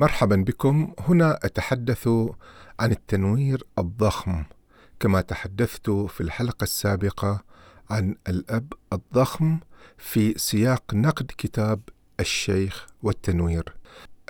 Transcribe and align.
مرحبا 0.00 0.36
بكم. 0.36 0.92
هنا 1.00 1.38
أتحدث 1.42 2.08
عن 2.80 2.90
التنوير 2.90 3.66
الضخم 3.78 4.44
كما 5.00 5.20
تحدثت 5.20 5.90
في 5.90 6.20
الحلقة 6.20 6.64
السابقة 6.64 7.42
عن 7.90 8.14
الأب 8.28 8.72
الضخم 8.92 9.58
في 9.96 10.38
سياق 10.38 10.94
نقد 10.94 11.32
كتاب 11.38 11.80
الشيخ 12.20 12.86
والتنوير. 13.02 13.74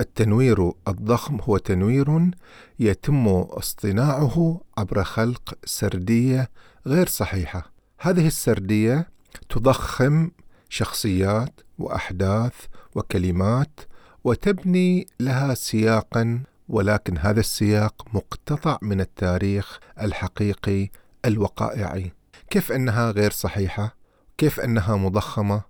التنوير 0.01 0.73
الضخم 0.89 1.39
هو 1.43 1.57
تنوير 1.57 2.30
يتم 2.79 3.29
اصطناعه 3.29 4.61
عبر 4.79 5.05
خلق 5.05 5.55
سردية 5.64 6.50
غير 6.87 7.07
صحيحة. 7.07 7.73
هذه 7.98 8.27
السردية 8.27 9.09
تضخم 9.48 10.30
شخصيات 10.69 11.61
وأحداث 11.79 12.55
وكلمات 12.95 13.80
وتبني 14.25 15.07
لها 15.21 15.55
سياقا 15.55 16.43
ولكن 16.68 17.18
هذا 17.18 17.41
السياق 17.41 18.07
مقتطع 18.14 18.79
من 18.82 19.00
التاريخ 19.00 19.79
الحقيقي 20.00 20.91
الوقائعي 21.25 22.13
كيف 22.50 22.72
أنها 22.72 23.11
غير 23.11 23.31
صحيحة؟ 23.31 23.96
كيف 24.39 24.61
أنها 24.61 24.96
مضخمة؟ 24.96 25.63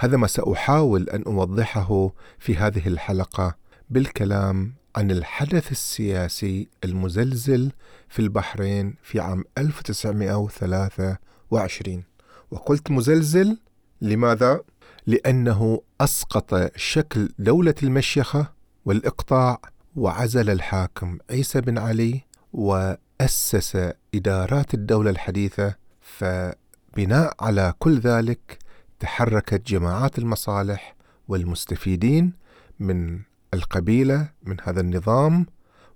هذا 0.00 0.16
ما 0.16 0.26
سأحاول 0.26 1.08
أن 1.08 1.22
أوضحه 1.22 2.10
في 2.38 2.56
هذه 2.56 2.88
الحلقة 2.88 3.56
بالكلام 3.90 4.74
عن 4.96 5.10
الحدث 5.10 5.72
السياسي 5.72 6.68
المزلزل 6.84 7.72
في 8.08 8.18
البحرين 8.18 8.94
في 9.02 9.20
عام 9.20 9.44
1923 9.58 12.02
وقلت 12.50 12.90
مزلزل؟ 12.90 13.58
لماذا؟ 14.00 14.60
لأنه 15.06 15.82
أسقط 16.00 16.76
شكل 16.76 17.28
دولة 17.38 17.74
المشيخة 17.82 18.52
والإقطاع 18.84 19.60
وعزل 19.96 20.50
الحاكم 20.50 21.18
عيسى 21.30 21.60
بن 21.60 21.78
علي 21.78 22.20
وأسس 22.52 23.92
إدارات 24.14 24.74
الدولة 24.74 25.10
الحديثة 25.10 25.74
فبناء 26.00 27.34
على 27.40 27.74
كل 27.78 27.98
ذلك 27.98 28.58
تحركت 29.00 29.66
جماعات 29.66 30.18
المصالح 30.18 30.96
والمستفيدين 31.28 32.32
من 32.80 33.20
القبيلة 33.54 34.28
من 34.42 34.56
هذا 34.62 34.80
النظام 34.80 35.46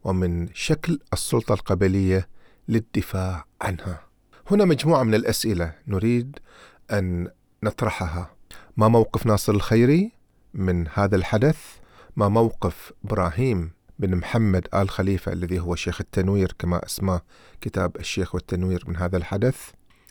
ومن 0.04 0.48
شكل 0.54 1.00
السلطة 1.12 1.52
القبلية 1.52 2.28
للدفاع 2.68 3.44
عنها. 3.62 4.00
هنا 4.50 4.64
مجموعة 4.64 5.02
من 5.02 5.14
الأسئلة 5.14 5.72
نريد 5.88 6.38
أن 6.90 7.28
نطرحها 7.62 8.30
ما 8.76 8.88
موقف 8.88 9.26
ناصر 9.26 9.52
الخيري 9.52 10.12
من 10.54 10.88
هذا 10.94 11.16
الحدث 11.16 11.58
ما 12.16 12.28
موقف 12.28 12.92
إبراهيم 13.04 13.70
بن 13.98 14.16
محمد 14.16 14.68
آل 14.74 14.90
خليفة 14.90 15.32
الذي 15.32 15.60
هو 15.60 15.74
شيخ 15.74 16.00
التنوير 16.00 16.54
كما 16.58 16.84
اسماه 16.86 17.22
كتاب 17.60 17.96
الشيخ 17.96 18.34
والتنوير 18.34 18.84
من 18.86 18.96
هذا 18.96 19.16
الحدث؟ 19.16 19.56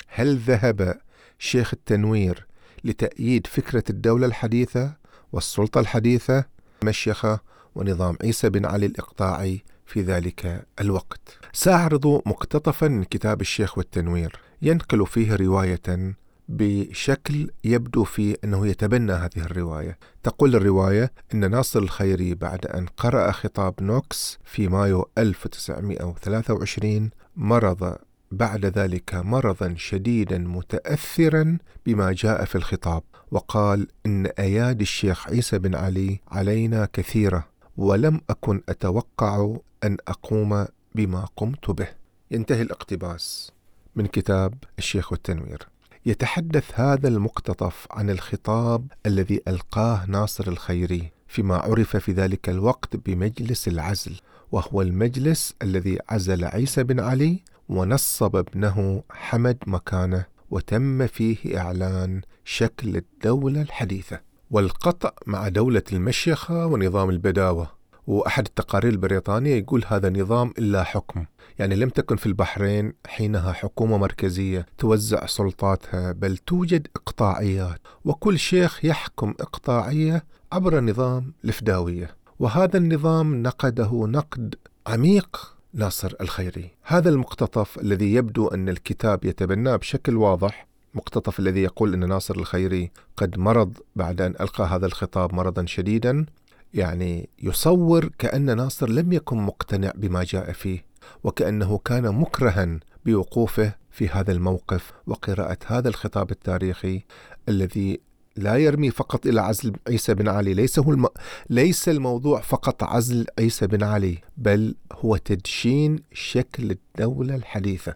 هل 0.07 0.37
ذهب 0.37 0.99
شيخ 1.39 1.73
التنوير 1.73 2.47
لتأييد 2.83 3.47
فكرة 3.47 3.83
الدولة 3.89 4.25
الحديثة 4.25 4.93
والسلطة 5.31 5.79
الحديثة؟ 5.79 6.45
مشيخة 6.83 7.39
ونظام 7.75 8.17
عيسى 8.21 8.49
بن 8.49 8.65
علي 8.65 8.85
الإقطاعي 8.85 9.63
في 9.85 10.01
ذلك 10.01 10.65
الوقت. 10.81 11.37
سأعرض 11.53 12.07
مقتطفا 12.07 12.87
من 12.87 13.03
كتاب 13.03 13.41
الشيخ 13.41 13.77
والتنوير. 13.77 14.39
ينقل 14.61 15.07
فيه 15.07 15.35
رواية 15.35 16.15
بشكل 16.49 17.49
يبدو 17.63 18.03
فيه 18.03 18.35
أنه 18.43 18.67
يتبنى 18.67 19.11
هذه 19.11 19.37
الرواية. 19.37 19.97
تقول 20.23 20.55
الرواية 20.55 21.11
أن 21.33 21.51
ناصر 21.51 21.79
الخيري 21.79 22.35
بعد 22.35 22.65
أن 22.65 22.85
قرأ 22.85 23.31
خطاب 23.31 23.73
نوكس 23.81 24.39
في 24.43 24.67
مايو 24.67 25.09
1923 25.17 27.09
مرض 27.35 27.95
بعد 28.31 28.65
ذلك 28.65 29.15
مرضا 29.15 29.75
شديدا 29.77 30.37
متأثرا 30.37 31.57
بما 31.85 32.11
جاء 32.11 32.45
في 32.45 32.55
الخطاب 32.55 33.03
وقال 33.31 33.87
إن 34.05 34.25
أيادي 34.25 34.83
الشيخ 34.83 35.27
عيسى 35.27 35.59
بن 35.59 35.75
علي 35.75 36.19
علينا 36.27 36.87
كثيرة 36.93 37.47
ولم 37.77 38.21
أكن 38.29 38.61
أتوقع 38.69 39.55
أن 39.83 39.97
أقوم 40.07 40.65
بما 40.95 41.27
قمت 41.35 41.71
به. 41.71 41.87
ينتهي 42.31 42.61
الاقتباس 42.61 43.51
من 43.95 44.05
كتاب 44.05 44.53
الشيخ 44.79 45.11
والتنوير. 45.11 45.67
يتحدث 46.05 46.79
هذا 46.79 47.07
المقتطف 47.07 47.87
عن 47.91 48.09
الخطاب 48.09 48.87
الذي 49.05 49.41
ألقاه 49.47 50.05
ناصر 50.05 50.47
الخيري 50.47 51.11
فيما 51.27 51.55
عرف 51.55 51.97
في 51.97 52.11
ذلك 52.11 52.49
الوقت 52.49 52.95
بمجلس 52.95 53.67
العزل 53.67 54.19
وهو 54.51 54.81
المجلس 54.81 55.55
الذي 55.61 55.99
عزل 56.09 56.45
عيسى 56.45 56.83
بن 56.83 56.99
علي 56.99 57.39
ونصب 57.69 58.35
ابنه 58.35 59.03
حمد 59.11 59.57
مكانه 59.67 60.25
وتم 60.51 61.07
فيه 61.07 61.59
إعلان 61.59 62.21
شكل 62.45 62.95
الدولة 62.97 63.61
الحديثة. 63.61 64.19
والقطع 64.51 65.11
مع 65.27 65.47
دولة 65.47 65.83
المشيخة 65.93 66.65
ونظام 66.65 67.09
البداوة. 67.09 67.78
وأحد 68.09 68.45
التقارير 68.45 68.91
البريطانية 68.91 69.55
يقول 69.55 69.83
هذا 69.87 70.09
نظام 70.09 70.53
إلا 70.57 70.83
حكم. 70.83 71.25
يعني 71.59 71.75
لم 71.75 71.89
تكن 71.89 72.15
في 72.15 72.25
البحرين 72.25 72.93
حينها 73.07 73.51
حكومة 73.51 73.97
مركزية 73.97 74.65
توزع 74.77 75.25
سلطاتها 75.25 76.11
بل 76.11 76.37
توجد 76.37 76.87
إقطاعيات 76.95 77.79
وكل 78.05 78.39
شيخ 78.39 78.85
يحكم 78.85 79.33
إقطاعية 79.39 80.23
عبر 80.51 80.79
نظام 80.79 81.33
الفداوية 81.45 82.15
وهذا 82.39 82.77
النظام 82.77 83.43
نقده 83.43 84.05
نقد 84.07 84.55
عميق 84.87 85.55
ناصر 85.73 86.13
الخيري. 86.21 86.69
هذا 86.83 87.09
المقتطف 87.09 87.79
الذي 87.79 88.13
يبدو 88.13 88.47
أن 88.47 88.69
الكتاب 88.69 89.25
يتبناه 89.25 89.75
بشكل 89.75 90.15
واضح 90.15 90.67
مقتطف 90.93 91.39
الذي 91.39 91.61
يقول 91.61 91.93
أن 91.93 92.09
ناصر 92.09 92.35
الخيري 92.35 92.91
قد 93.17 93.39
مرض 93.39 93.77
بعد 93.95 94.21
أن 94.21 94.35
ألقى 94.41 94.63
هذا 94.63 94.85
الخطاب 94.85 95.33
مرضا 95.33 95.65
شديدا. 95.65 96.25
يعني 96.73 97.29
يصور 97.43 98.09
كأن 98.19 98.57
ناصر 98.57 98.89
لم 98.89 99.13
يكن 99.13 99.37
مقتنع 99.37 99.91
بما 99.95 100.23
جاء 100.23 100.51
فيه 100.51 100.85
وكأنه 101.23 101.77
كان 101.77 102.15
مكرها 102.15 102.79
بوقوفه 103.05 103.73
في 103.91 104.07
هذا 104.07 104.31
الموقف 104.31 104.91
وقراءة 105.07 105.57
هذا 105.65 105.89
الخطاب 105.89 106.31
التاريخي 106.31 107.03
الذي 107.49 107.99
لا 108.35 108.57
يرمي 108.57 108.91
فقط 108.91 109.25
إلى 109.25 109.41
عزل 109.41 109.73
عيسى 109.87 110.13
بن 110.13 110.27
علي 110.27 110.53
ليس 110.53 110.79
هو 110.79 110.91
الم... 110.91 111.07
ليس 111.49 111.89
الموضوع 111.89 112.41
فقط 112.41 112.83
عزل 112.83 113.25
عيسى 113.39 113.67
بن 113.67 113.83
علي 113.83 114.17
بل 114.37 114.75
هو 114.93 115.17
تدشين 115.17 115.99
شكل 116.13 116.71
الدولة 116.71 117.35
الحديثة. 117.35 117.95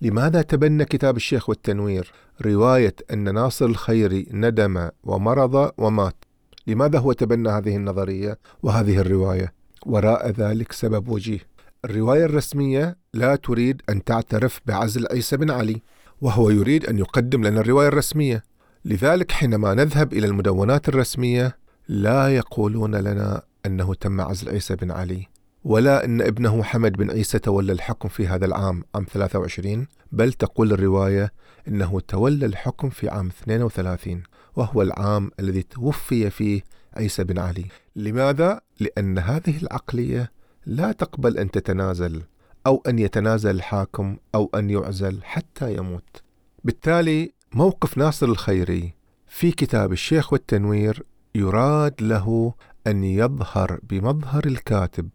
لماذا 0.00 0.42
تبنى 0.42 0.84
كتاب 0.84 1.16
الشيخ 1.16 1.48
والتنوير؟ 1.48 2.12
رواية 2.42 2.94
أن 3.12 3.34
ناصر 3.34 3.66
الخيري 3.66 4.26
ندم 4.30 4.88
ومرض 5.04 5.72
ومات. 5.78 6.24
لماذا 6.70 6.98
هو 6.98 7.12
تبنى 7.12 7.48
هذه 7.48 7.76
النظرية 7.76 8.38
وهذه 8.62 8.98
الرواية؟ 8.98 9.52
وراء 9.86 10.30
ذلك 10.30 10.72
سبب 10.72 11.08
وجيه. 11.08 11.38
الرواية 11.84 12.24
الرسمية 12.24 12.96
لا 13.14 13.36
تريد 13.36 13.82
أن 13.88 14.04
تعترف 14.04 14.60
بعزل 14.66 15.06
عيسى 15.10 15.36
بن 15.36 15.50
علي 15.50 15.82
وهو 16.20 16.50
يريد 16.50 16.86
أن 16.86 16.98
يقدم 16.98 17.44
لنا 17.46 17.60
الرواية 17.60 17.88
الرسمية. 17.88 18.42
لذلك 18.84 19.32
حينما 19.32 19.74
نذهب 19.74 20.12
إلى 20.12 20.26
المدونات 20.26 20.88
الرسمية 20.88 21.56
لا 21.88 22.36
يقولون 22.36 22.94
لنا 22.94 23.42
أنه 23.66 23.94
تم 23.94 24.20
عزل 24.20 24.48
عيسى 24.48 24.76
بن 24.76 24.90
علي 24.90 25.26
ولا 25.64 26.04
أن 26.04 26.20
ابنه 26.20 26.62
حمد 26.62 26.92
بن 26.92 27.10
عيسى 27.10 27.38
تولى 27.38 27.72
الحكم 27.72 28.08
في 28.08 28.28
هذا 28.28 28.46
العام 28.46 28.84
عام 28.94 29.06
23 29.12 29.86
بل 30.12 30.32
تقول 30.32 30.72
الرواية 30.72 31.32
أنه 31.68 32.00
تولى 32.00 32.46
الحكم 32.46 32.90
في 32.90 33.08
عام 33.08 33.28
32 33.42 34.22
وهو 34.56 34.82
العام 34.82 35.30
الذي 35.40 35.62
توفي 35.62 36.30
فيه 36.30 36.62
عيسى 36.96 37.24
بن 37.24 37.38
علي 37.38 37.64
لماذا؟ 37.96 38.60
لأن 38.80 39.18
هذه 39.18 39.58
العقلية 39.62 40.32
لا 40.66 40.92
تقبل 40.92 41.38
أن 41.38 41.50
تتنازل 41.50 42.22
أو 42.66 42.82
أن 42.88 42.98
يتنازل 42.98 43.50
الحاكم 43.50 44.16
أو 44.34 44.50
أن 44.54 44.70
يعزل 44.70 45.18
حتى 45.22 45.74
يموت 45.74 46.22
بالتالي 46.64 47.32
موقف 47.52 47.98
ناصر 47.98 48.26
الخيري 48.26 48.94
في 49.26 49.52
كتاب 49.52 49.92
الشيخ 49.92 50.32
والتنوير 50.32 51.02
يراد 51.34 51.94
له 52.02 52.54
أن 52.86 53.04
يظهر 53.04 53.80
بمظهر 53.82 54.46
الكاتب 54.46 55.08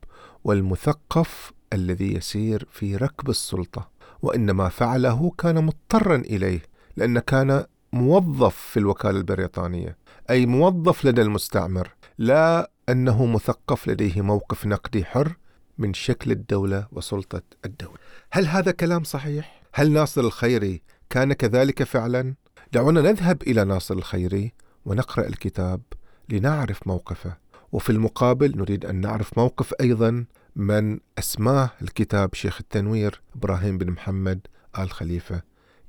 والمثقف 0.43 1.51
الذي 1.73 2.13
يسير 2.13 2.67
في 2.71 2.95
ركب 2.95 3.29
السلطة 3.29 3.89
وإن 4.21 4.51
ما 4.51 4.69
فعله 4.69 5.31
كان 5.37 5.65
مضطرا 5.65 6.15
إليه 6.15 6.61
لأن 6.97 7.19
كان 7.19 7.65
موظف 7.95 8.55
في 8.55 8.79
الوكالة 8.79 9.17
البريطانية 9.17 9.97
أي 10.29 10.45
موظف 10.45 11.05
لدى 11.05 11.21
المستعمر 11.21 11.89
لا 12.17 12.71
أنه 12.89 13.25
مثقف 13.25 13.87
لديه 13.87 14.21
موقف 14.21 14.65
نقدي 14.65 15.05
حر 15.05 15.35
من 15.77 15.93
شكل 15.93 16.31
الدولة 16.31 16.87
وسلطة 16.91 17.41
الدولة 17.65 17.97
هل 18.31 18.47
هذا 18.47 18.71
كلام 18.71 19.03
صحيح؟ 19.03 19.61
هل 19.73 19.91
ناصر 19.91 20.21
الخيري 20.21 20.81
كان 21.09 21.33
كذلك 21.33 21.83
فعلا؟ 21.83 22.33
دعونا 22.73 23.01
نذهب 23.01 23.41
إلى 23.41 23.63
ناصر 23.63 23.93
الخيري 23.93 24.53
ونقرأ 24.85 25.27
الكتاب 25.27 25.81
لنعرف 26.29 26.87
موقفه 26.87 27.37
وفي 27.71 27.89
المقابل 27.89 28.57
نريد 28.57 28.85
أن 28.85 28.95
نعرف 28.95 29.37
موقف 29.37 29.73
أيضا 29.81 30.25
من 30.55 30.99
أسماه 31.19 31.69
الكتاب 31.81 32.35
شيخ 32.35 32.57
التنوير 32.59 33.21
إبراهيم 33.35 33.77
بن 33.77 33.91
محمد 33.91 34.47
آل 34.79 34.91
خليفة 34.91 35.41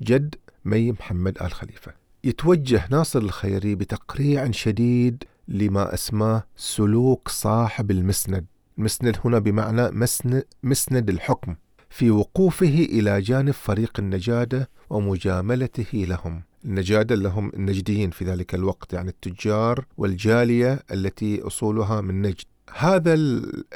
جد 0.03 0.35
مي 0.67 0.93
محمد 0.93 1.39
آل 1.43 1.53
خليفة. 1.53 1.93
يتوجه 2.25 2.85
ناصر 2.91 3.19
الخيري 3.19 3.75
بتقريع 3.75 4.51
شديد 4.51 5.25
لما 5.49 5.95
أسماه 5.95 6.45
سلوك 6.57 7.29
صاحب 7.29 7.91
المسند. 7.91 8.47
المسند 8.79 9.17
هنا 9.25 9.39
بمعنى 9.39 9.91
مسند, 9.91 10.45
مسند 10.63 11.11
الحكم 11.11 11.57
في 11.91 12.11
وقوفه 12.11 12.87
إلى 12.91 13.21
جانب 13.21 13.51
فريق 13.51 13.93
النجادة 13.99 14.71
ومجاملته 14.91 16.05
لهم. 16.09 16.43
النجادة 16.65 17.15
لهم 17.15 17.53
النجديين 17.55 18.11
في 18.11 18.25
ذلك 18.25 18.55
الوقت 18.55 18.93
يعني 18.93 19.09
التجار 19.09 19.85
والجالية 19.97 20.83
التي 20.93 21.43
أصولها 21.43 22.01
من 22.01 22.23
نجد. 22.23 22.45
هذا 22.75 23.15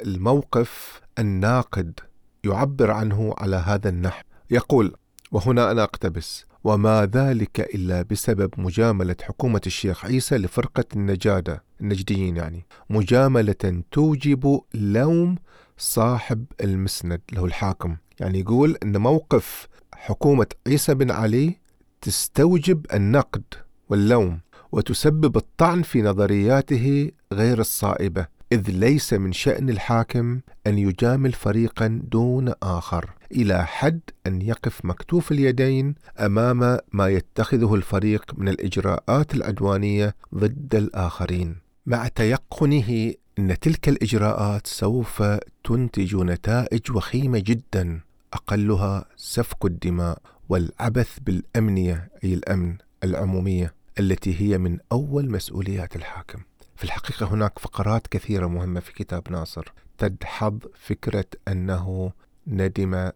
الموقف 0.06 1.00
الناقد 1.19 2.00
يعبر 2.44 2.90
عنه 2.90 3.34
على 3.38 3.56
هذا 3.56 3.88
النحو. 3.88 4.22
يقول 4.50 4.94
وهنا 5.32 5.70
أنا 5.70 5.82
أقتبس. 5.82 6.44
وما 6.64 7.06
ذلك 7.06 7.60
إلا 7.74 8.02
بسبب 8.02 8.50
مجاملة 8.58 9.16
حكومة 9.22 9.60
الشيخ 9.66 10.04
عيسى 10.04 10.38
لفرقة 10.38 10.84
النجادة 10.96 11.64
النجديين 11.80 12.36
يعني. 12.36 12.66
مجاملة 12.90 13.82
توجب 13.92 14.60
لوم 14.74 15.36
صاحب 15.78 16.44
المسند 16.60 17.20
له 17.32 17.44
الحاكم. 17.44 17.96
يعني 18.20 18.40
يقول 18.40 18.76
أن 18.82 18.96
موقف 18.96 19.68
حكومة 19.94 20.46
عيسى 20.66 20.94
بن 20.94 21.10
علي 21.10 21.56
تستوجب 22.00 22.86
النقد 22.94 23.44
واللوم 23.88 24.40
وتسبب 24.72 25.36
الطعن 25.36 25.82
في 25.82 26.02
نظرياته 26.02 27.10
غير 27.32 27.60
الصائبة 27.60 28.26
إذ 28.52 28.70
ليس 28.70 29.12
من 29.12 29.32
شأن 29.32 29.70
الحاكم 29.70 30.40
أن 30.66 30.78
يجامل 30.78 31.32
فريقا 31.32 32.00
دون 32.04 32.52
آخر. 32.62 33.10
إلى 33.32 33.66
حد 33.66 34.00
أن 34.26 34.42
يقف 34.42 34.84
مكتوف 34.84 35.32
اليدين 35.32 35.94
أمام 36.18 36.78
ما 36.92 37.08
يتخذه 37.08 37.74
الفريق 37.74 38.32
من 38.38 38.48
الإجراءات 38.48 39.34
العدوانية 39.34 40.14
ضد 40.34 40.74
الآخرين. 40.74 41.56
مع 41.86 42.08
تيقنه 42.08 43.14
أن 43.38 43.58
تلك 43.58 43.88
الإجراءات 43.88 44.66
سوف 44.66 45.22
تنتج 45.64 46.16
نتائج 46.16 46.90
وخيمة 46.90 47.38
جدا 47.38 48.00
أقلها 48.32 49.04
سفك 49.16 49.64
الدماء 49.64 50.18
والعبث 50.48 51.18
بالأمنية 51.18 52.10
أي 52.24 52.34
الأمن 52.34 52.76
العمومية 53.04 53.74
التي 53.98 54.40
هي 54.40 54.58
من 54.58 54.78
أول 54.92 55.30
مسؤوليات 55.30 55.96
الحاكم. 55.96 56.38
في 56.76 56.84
الحقيقة 56.84 57.26
هناك 57.26 57.58
فقرات 57.58 58.06
كثيرة 58.06 58.46
مهمة 58.46 58.80
في 58.80 58.92
كتاب 58.92 59.22
ناصر 59.30 59.72
تدحض 59.98 60.64
فكرة 60.74 61.24
أنه 61.48 62.12
ندم 62.46 63.10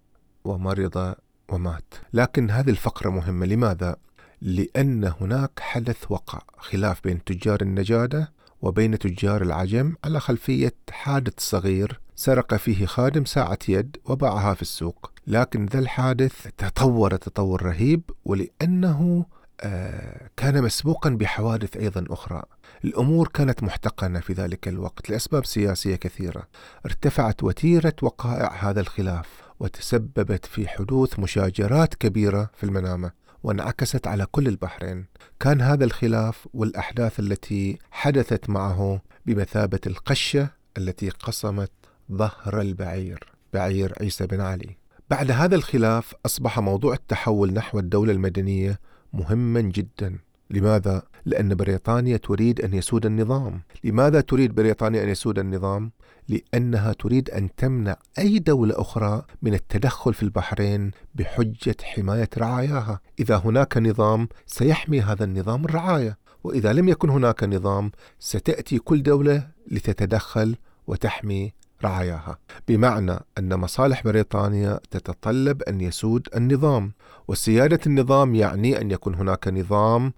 ومرض 0.44 1.14
ومات. 1.48 1.94
لكن 2.12 2.50
هذه 2.50 2.70
الفقرة 2.70 3.10
مهمة. 3.10 3.46
لماذا؟ 3.46 3.96
لأن 4.40 5.12
هناك 5.20 5.60
حدث 5.60 6.04
وقع. 6.08 6.42
خلاف 6.58 7.00
بين 7.04 7.24
تجار 7.24 7.60
النجادة 7.62 8.32
وبين 8.62 8.98
تجار 8.98 9.42
العجم 9.42 9.94
على 10.04 10.20
خلفية 10.20 10.74
حادث 10.90 11.34
صغير 11.38 12.00
سرق 12.16 12.54
فيه 12.54 12.86
خادم 12.86 13.24
ساعة 13.24 13.58
يد 13.68 13.96
وباعها 14.04 14.54
في 14.54 14.62
السوق. 14.62 15.10
لكن 15.26 15.66
ذا 15.66 15.78
الحادث 15.78 16.48
تطور 16.58 17.16
تطور 17.16 17.62
رهيب 17.62 18.02
ولأنه 18.24 19.26
آه، 19.60 20.30
كان 20.36 20.62
مسبوقا 20.62 21.10
بحوادث 21.10 21.76
أيضا 21.76 22.04
أخرى. 22.10 22.42
الأمور 22.84 23.28
كانت 23.28 23.62
محتقنة 23.62 24.20
في 24.20 24.32
ذلك 24.32 24.68
الوقت 24.68 25.10
لأسباب 25.10 25.44
سياسية 25.44 25.96
كثيرة. 25.96 26.48
ارتفعت 26.86 27.42
وتيرة 27.42 27.94
وقائع 28.02 28.70
هذا 28.70 28.80
الخلاف. 28.80 29.43
وتسببت 29.64 30.46
في 30.46 30.68
حدوث 30.68 31.18
مشاجرات 31.18 31.94
كبيرة 31.94 32.50
في 32.56 32.64
المنامة 32.64 33.12
وانعكست 33.42 34.06
على 34.06 34.26
كل 34.26 34.48
البحرين. 34.48 35.06
كان 35.40 35.60
هذا 35.60 35.84
الخلاف 35.84 36.48
والأحداث 36.54 37.20
التي 37.20 37.78
حدثت 37.90 38.50
معه 38.50 39.02
بمثابة 39.26 39.80
القشة 39.86 40.48
التي 40.78 41.08
قصمت 41.08 41.70
ظهر 42.12 42.60
البعير 42.60 43.32
بعير 43.52 43.94
عيسى 44.00 44.26
بن 44.26 44.40
علي. 44.40 44.76
بعد 45.10 45.30
هذا 45.30 45.54
الخلاف 45.56 46.14
أصبح 46.26 46.58
موضوع 46.58 46.94
التحول 46.94 47.52
نحو 47.52 47.78
الدولة 47.78 48.12
المدنية 48.12 48.80
مهما 49.12 49.60
جدا. 49.60 50.18
لماذا؟ 50.50 51.02
لأن 51.26 51.54
بريطانيا 51.54 52.16
تريد 52.16 52.60
أن 52.60 52.74
يسود 52.74 53.06
النظام. 53.06 53.60
لماذا 53.84 54.20
تريد 54.20 54.54
بريطانيا 54.54 55.04
أن 55.04 55.08
يسود 55.08 55.38
النظام؟ 55.38 55.90
لأنها 56.28 56.92
تريد 56.92 57.30
أن 57.30 57.54
تمنع 57.56 57.96
أي 58.18 58.38
دولة 58.38 58.80
أخرى 58.80 59.22
من 59.42 59.54
التدخل 59.54 60.14
في 60.14 60.22
البحرين 60.22 60.90
بحجة 61.14 61.76
حماية 61.82 62.28
رعاياها. 62.38 63.00
إذا 63.20 63.36
هناك 63.36 63.76
نظام 63.76 64.28
سيحمي 64.46 65.00
هذا 65.00 65.24
النظام 65.24 65.64
الرعاية. 65.64 66.18
وإذا 66.44 66.72
لم 66.72 66.88
يكن 66.88 67.10
هناك 67.10 67.44
نظام 67.44 67.90
ستأتي 68.18 68.78
كل 68.78 69.02
دولة 69.02 69.48
لتتدخل 69.70 70.56
وتحمي 70.86 71.52
رعاياها. 71.84 72.38
بمعنى 72.68 73.18
أن 73.38 73.54
مصالح 73.56 74.04
بريطانيا 74.04 74.80
تتطلب 74.90 75.62
أن 75.62 75.80
يسود 75.80 76.28
النظام. 76.36 76.92
وسيادة 77.28 77.80
النظام 77.86 78.34
يعني 78.34 78.80
أن 78.80 78.90
يكون 78.90 79.14
هناك 79.14 79.48
نظام 79.48 80.12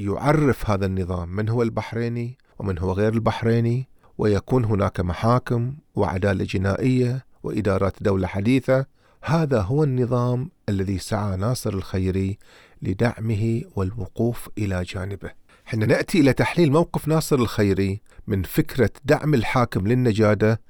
يعرف 0.00 0.70
هذا 0.70 0.86
النظام 0.86 1.36
من 1.36 1.48
هو 1.48 1.62
البحريني 1.62 2.38
ومن 2.58 2.78
هو 2.78 2.92
غير 2.92 3.12
البحريني 3.12 3.88
ويكون 4.18 4.64
هناك 4.64 5.00
محاكم 5.00 5.74
وعدالة 5.94 6.44
جنائية 6.44 7.26
وإدارات 7.42 8.02
دولة 8.02 8.26
حديثة. 8.26 8.86
هذا 9.24 9.60
هو 9.60 9.84
النظام 9.84 10.50
الذي 10.68 10.98
سعى 10.98 11.36
ناصر 11.36 11.74
الخيري 11.74 12.38
لدعمه 12.82 13.62
والوقوف 13.76 14.48
إلى 14.58 14.82
جانبه. 14.82 15.30
حين 15.64 15.88
نأتي 15.88 16.20
إلى 16.20 16.32
تحليل 16.32 16.72
موقف 16.72 17.08
ناصر 17.08 17.36
الخيري 17.36 18.00
من 18.26 18.42
فكرة 18.42 18.90
دعم 19.04 19.34
الحاكم 19.34 19.86
للنجادة 19.86 20.60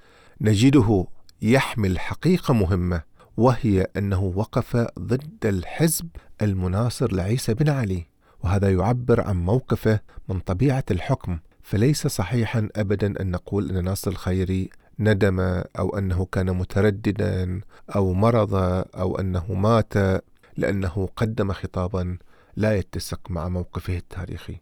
نجده 0.40 1.06
يحمل 1.42 2.00
حقيقة 2.00 2.54
مهمة 2.54 3.02
وهي 3.36 3.86
أنه 3.96 4.22
وقف 4.22 4.76
ضد 4.98 5.46
الحزب 5.46 6.08
المناصر 6.42 7.12
لعيسى 7.12 7.54
بن 7.54 7.68
علي. 7.68 8.06
وهذا 8.44 8.72
يعبر 8.72 9.20
عن 9.20 9.44
موقفه 9.44 10.00
من 10.28 10.40
طبيعة 10.40 10.84
الحكم. 10.90 11.38
فليس 11.62 12.06
صحيحا 12.06 12.69
أبدا 12.76 13.20
أن 13.20 13.31
نقول 13.31 13.70
أن 13.70 13.84
ناصر 13.84 14.10
الخيري 14.10 14.70
ندم 14.98 15.40
أو 15.78 15.98
أنه 15.98 16.25
كان 16.32 16.56
مترددا 16.56 17.61
أو 17.94 18.12
مرض 18.12 18.54
أو 18.94 19.18
أنه 19.18 19.52
مات 19.54 20.23
لأنه 20.56 21.09
قدم 21.16 21.52
خطابا 21.52 22.18
لا 22.56 22.76
يتسق 22.76 23.30
مع 23.30 23.49
موقفه 23.49 23.97
التاريخي. 23.97 24.56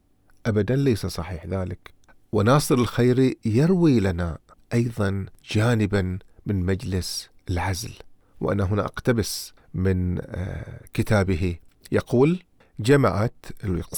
أبدا 0.47 0.76
ليس 0.76 1.06
صحيح 1.06 1.47
ذلك. 1.47 1.92
وناصر 2.32 2.75
الخيري 2.75 3.37
يروي 3.44 4.00
لنا 4.00 4.38
أيضا 4.75 5.26
جانبا 5.50 6.18
من 6.47 6.66
مجلس 6.66 7.28
العزل. 7.50 7.92
وأنا 8.40 8.64
هنا 8.64 8.85
أقتبس 8.85 9.52
من 9.75 10.18
آه، 10.20 10.80
كتابه. 10.94 11.56
يقول 11.92 12.42
جمعت 12.80 13.47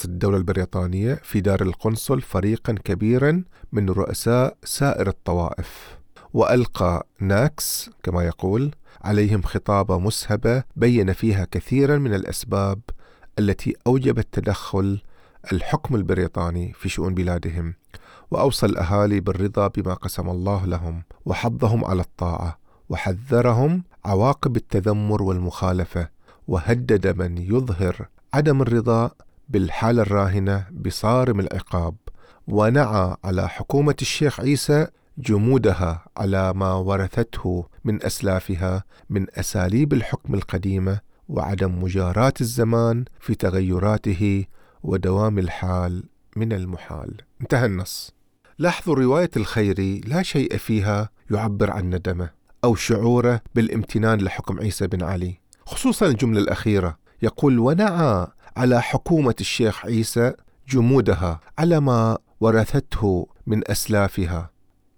الدولة 0.05 0.37
البريطانية 0.37 1.13
في 1.23 1.41
دار 1.41 1.61
القنصل 1.61 2.21
فريقا 2.21 2.73
كبيرا 2.73 3.43
من 3.71 3.89
رؤساء 3.89 4.57
سائر 4.63 5.07
الطوائف 5.07 5.97
وألقى 6.33 7.07
ناكس 7.19 7.89
كما 8.03 8.23
يقول 8.23 8.71
عليهم 9.01 9.41
خطابة 9.41 9.99
مسهبة 9.99 10.63
بين 10.75 11.13
فيها 11.13 11.47
كثيرا 11.51 11.97
من 11.97 12.13
الأسباب 12.13 12.79
التي 13.39 13.75
أوجبت 13.87 14.27
تدخل 14.31 15.01
الحكم 15.53 15.95
البريطاني 15.95 16.73
في 16.73 16.89
شؤون 16.89 17.13
بلادهم 17.13 17.73
وأوصى 18.31 18.65
الأهالي 18.65 19.19
بالرضا 19.19 19.67
بما 19.67 19.93
قسم 19.93 20.29
الله 20.29 20.65
لهم 20.65 21.03
وحضهم 21.25 21.85
على 21.85 22.01
الطاعة 22.01 22.57
وحذرهم 22.89 23.83
عواقب 24.05 24.55
التذمر 24.55 25.23
والمخالفة 25.23 26.09
وهدد 26.47 27.17
من 27.21 27.37
يظهر 27.37 28.07
عدم 28.33 28.61
الرضا 28.61 29.11
بالحالة 29.49 30.01
الراهنة 30.01 30.65
بصارم 30.71 31.39
العقاب 31.39 31.95
ونعى 32.47 33.15
على 33.23 33.49
حكومة 33.49 33.95
الشيخ 34.01 34.39
عيسى 34.39 34.87
جمودها 35.17 36.05
على 36.17 36.53
ما 36.53 36.73
ورثته 36.73 37.65
من 37.83 38.03
أسلافها 38.03 38.83
من 39.09 39.25
أساليب 39.35 39.93
الحكم 39.93 40.33
القديمة 40.33 40.99
وعدم 41.29 41.83
مجاراه 41.83 42.33
الزمان 42.41 43.05
في 43.19 43.35
تغيراته 43.35 44.45
ودوام 44.83 45.39
الحال 45.39 46.03
من 46.35 46.53
المحال. 46.53 47.17
انتهى 47.41 47.65
النص. 47.65 48.13
لاحظوا 48.59 48.95
رواية 48.95 49.31
الخيري 49.37 49.99
لا 49.99 50.23
شيء 50.23 50.57
فيها 50.57 51.09
يعبر 51.31 51.71
عن 51.71 51.89
ندمه 51.89 52.29
أو 52.63 52.75
شعوره 52.75 53.41
بالامتنان 53.55 54.21
لحكم 54.21 54.59
عيسى 54.59 54.87
بن 54.87 55.03
علي 55.03 55.39
خصوصا 55.65 56.05
الجملة 56.07 56.39
الأخيرة 56.39 57.00
يقول 57.21 57.59
ونعى 57.59 58.27
على 58.57 58.81
حكومة 58.81 59.35
الشيخ 59.39 59.85
عيسى 59.85 60.33
جمودها 60.69 61.39
على 61.57 61.79
ما 61.79 62.17
ورثته 62.39 63.27
من 63.47 63.71
أسلافها. 63.71 64.49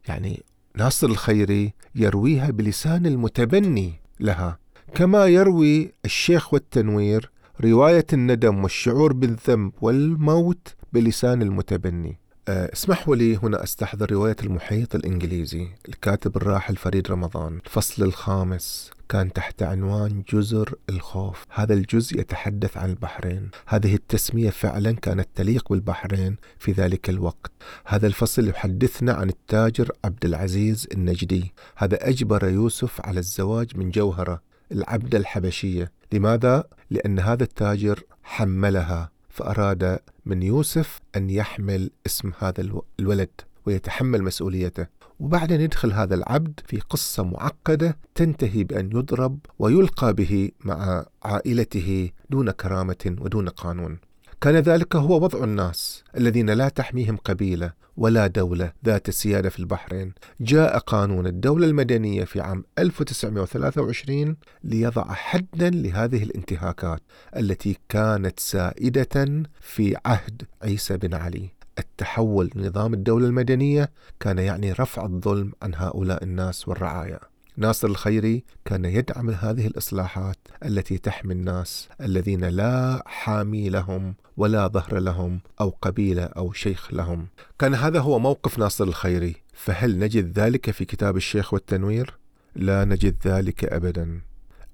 يعني 0.07 0.43
ناصر 0.75 1.07
الخيري 1.07 1.73
يرويها 1.95 2.51
بلسان 2.51 3.05
المتبني 3.05 4.01
لها. 4.19 4.59
كما 4.95 5.25
يروي 5.25 5.93
الشيخ 6.05 6.53
والتنوير 6.53 7.31
رواية 7.61 8.05
الندم 8.13 8.63
والشعور 8.63 9.13
بالذنب 9.13 9.71
والموت 9.81 10.75
بلسان 10.93 11.41
المتبني. 11.41 12.19
اسمحوا 12.49 13.15
لي 13.15 13.37
هنا 13.37 13.63
أستحضر 13.63 14.11
رواية 14.11 14.35
المحيط 14.43 14.95
الإنجليزي 14.95 15.67
الكاتب 15.89 16.37
الراحل 16.37 16.75
فريد 16.75 17.11
رمضان. 17.11 17.59
الفصل 17.65 18.03
الخامس 18.03 18.91
كان 19.09 19.33
تحت 19.33 19.63
عنوان 19.63 20.23
جزر 20.33 20.75
الخوف. 20.89 21.45
هذا 21.49 21.73
الجزء 21.73 22.19
يتحدث 22.19 22.77
عن 22.77 22.89
البحرين. 22.89 23.49
هذه 23.67 23.95
التسمية 23.95 24.49
فعلا 24.49 24.91
كانت 24.91 25.27
تليق 25.35 25.69
بالبحرين 25.69 26.37
في 26.59 26.71
ذلك 26.71 27.09
الوقت. 27.09 27.51
هذا 27.85 28.07
الفصل 28.07 28.47
يحدثنا 28.47 29.13
عن 29.13 29.29
التاجر 29.29 29.91
عبد 30.05 30.25
العزيز 30.25 30.87
النجدي. 30.93 31.53
هذا 31.75 32.09
أجبر 32.09 32.49
يوسف 32.49 33.01
على 33.01 33.19
الزواج 33.19 33.77
من 33.77 33.91
جوهرة 33.91 34.41
العبدة 34.71 35.17
الحبشية. 35.17 35.91
لماذا؟ 36.11 36.63
لأن 36.89 37.19
هذا 37.19 37.43
التاجر 37.43 38.03
حملها. 38.23 39.12
فأراد 39.33 39.99
من 40.25 40.43
يوسف 40.43 40.99
أن 41.15 41.29
يحمل 41.29 41.91
اسم 42.05 42.31
هذا 42.39 42.61
الولد 42.99 43.29
ويتحمل 43.65 44.23
مسؤوليته. 44.23 44.87
وبعدين 45.19 45.61
يدخل 45.61 45.91
هذا 45.91 46.15
العبد 46.15 46.59
في 46.65 46.79
قصة 46.79 47.23
معقدة 47.23 47.97
تنتهي 48.15 48.63
بأن 48.63 48.91
يضرب 48.91 49.39
ويلقى 49.59 50.13
به 50.13 50.51
مع 50.65 51.05
عائلته 51.23 52.09
دون 52.29 52.51
كرامة 52.51 53.15
ودون 53.19 53.49
قانون. 53.49 53.99
كان 54.41 54.55
ذلك 54.55 54.95
هو 54.95 55.15
وضع 55.23 55.43
الناس 55.43 56.03
الذين 56.17 56.49
لا 56.49 56.69
تحميهم 56.69 57.17
قبيلة 57.17 57.83
ولا 57.97 58.27
دولة 58.27 58.71
ذات 58.85 59.09
سياده 59.09 59.49
في 59.49 59.59
البحرين. 59.59 60.13
جاء 60.41 60.77
قانون 60.77 61.27
الدولة 61.27 61.67
المدنية 61.67 62.23
في 62.23 62.41
عام 62.41 62.63
1923 62.79 64.35
ليضع 64.63 65.13
حدا 65.13 65.69
لهذه 65.69 66.23
الانتهاكات 66.23 67.01
التي 67.37 67.77
كانت 67.89 68.39
سائدة 68.39 69.43
في 69.61 69.95
عهد 70.05 70.41
عيسى 70.61 70.97
بن 70.97 71.13
علي. 71.13 71.49
التحول 71.79 72.51
لنظام 72.55 72.93
الدولة 72.93 73.27
المدنية 73.27 73.91
كان 74.19 74.37
يعني 74.37 74.71
رفع 74.71 75.05
الظلم 75.05 75.51
عن 75.61 75.75
هؤلاء 75.75 76.23
الناس 76.23 76.67
والرعايا. 76.67 77.19
ناصر 77.57 77.87
الخيري 77.87 78.43
كان 78.65 78.85
يدعم 78.85 79.29
هذه 79.29 79.67
الإصلاحات 79.67 80.37
التي 80.65 80.97
تحمي 80.97 81.33
الناس 81.33 81.89
الذين 82.01 82.45
لا 82.45 83.03
حامي 83.05 83.69
لهم 83.69 84.15
ولا 84.37 84.67
ظهر 84.67 84.99
لهم 84.99 85.39
أو 85.61 85.69
قبيلة 85.81 86.23
أو 86.23 86.53
شيخ 86.53 86.93
لهم. 86.93 87.27
كان 87.59 87.75
هذا 87.75 87.99
هو 87.99 88.19
موقف 88.19 88.59
ناصر 88.59 88.83
الخيري، 88.83 89.35
فهل 89.53 89.99
نجد 89.99 90.39
ذلك 90.39 90.71
في 90.71 90.85
كتاب 90.85 91.17
الشيخ 91.17 91.53
والتنوير؟ 91.53 92.17
لا 92.55 92.85
نجد 92.85 93.15
ذلك 93.25 93.65
ابدا. 93.65 94.21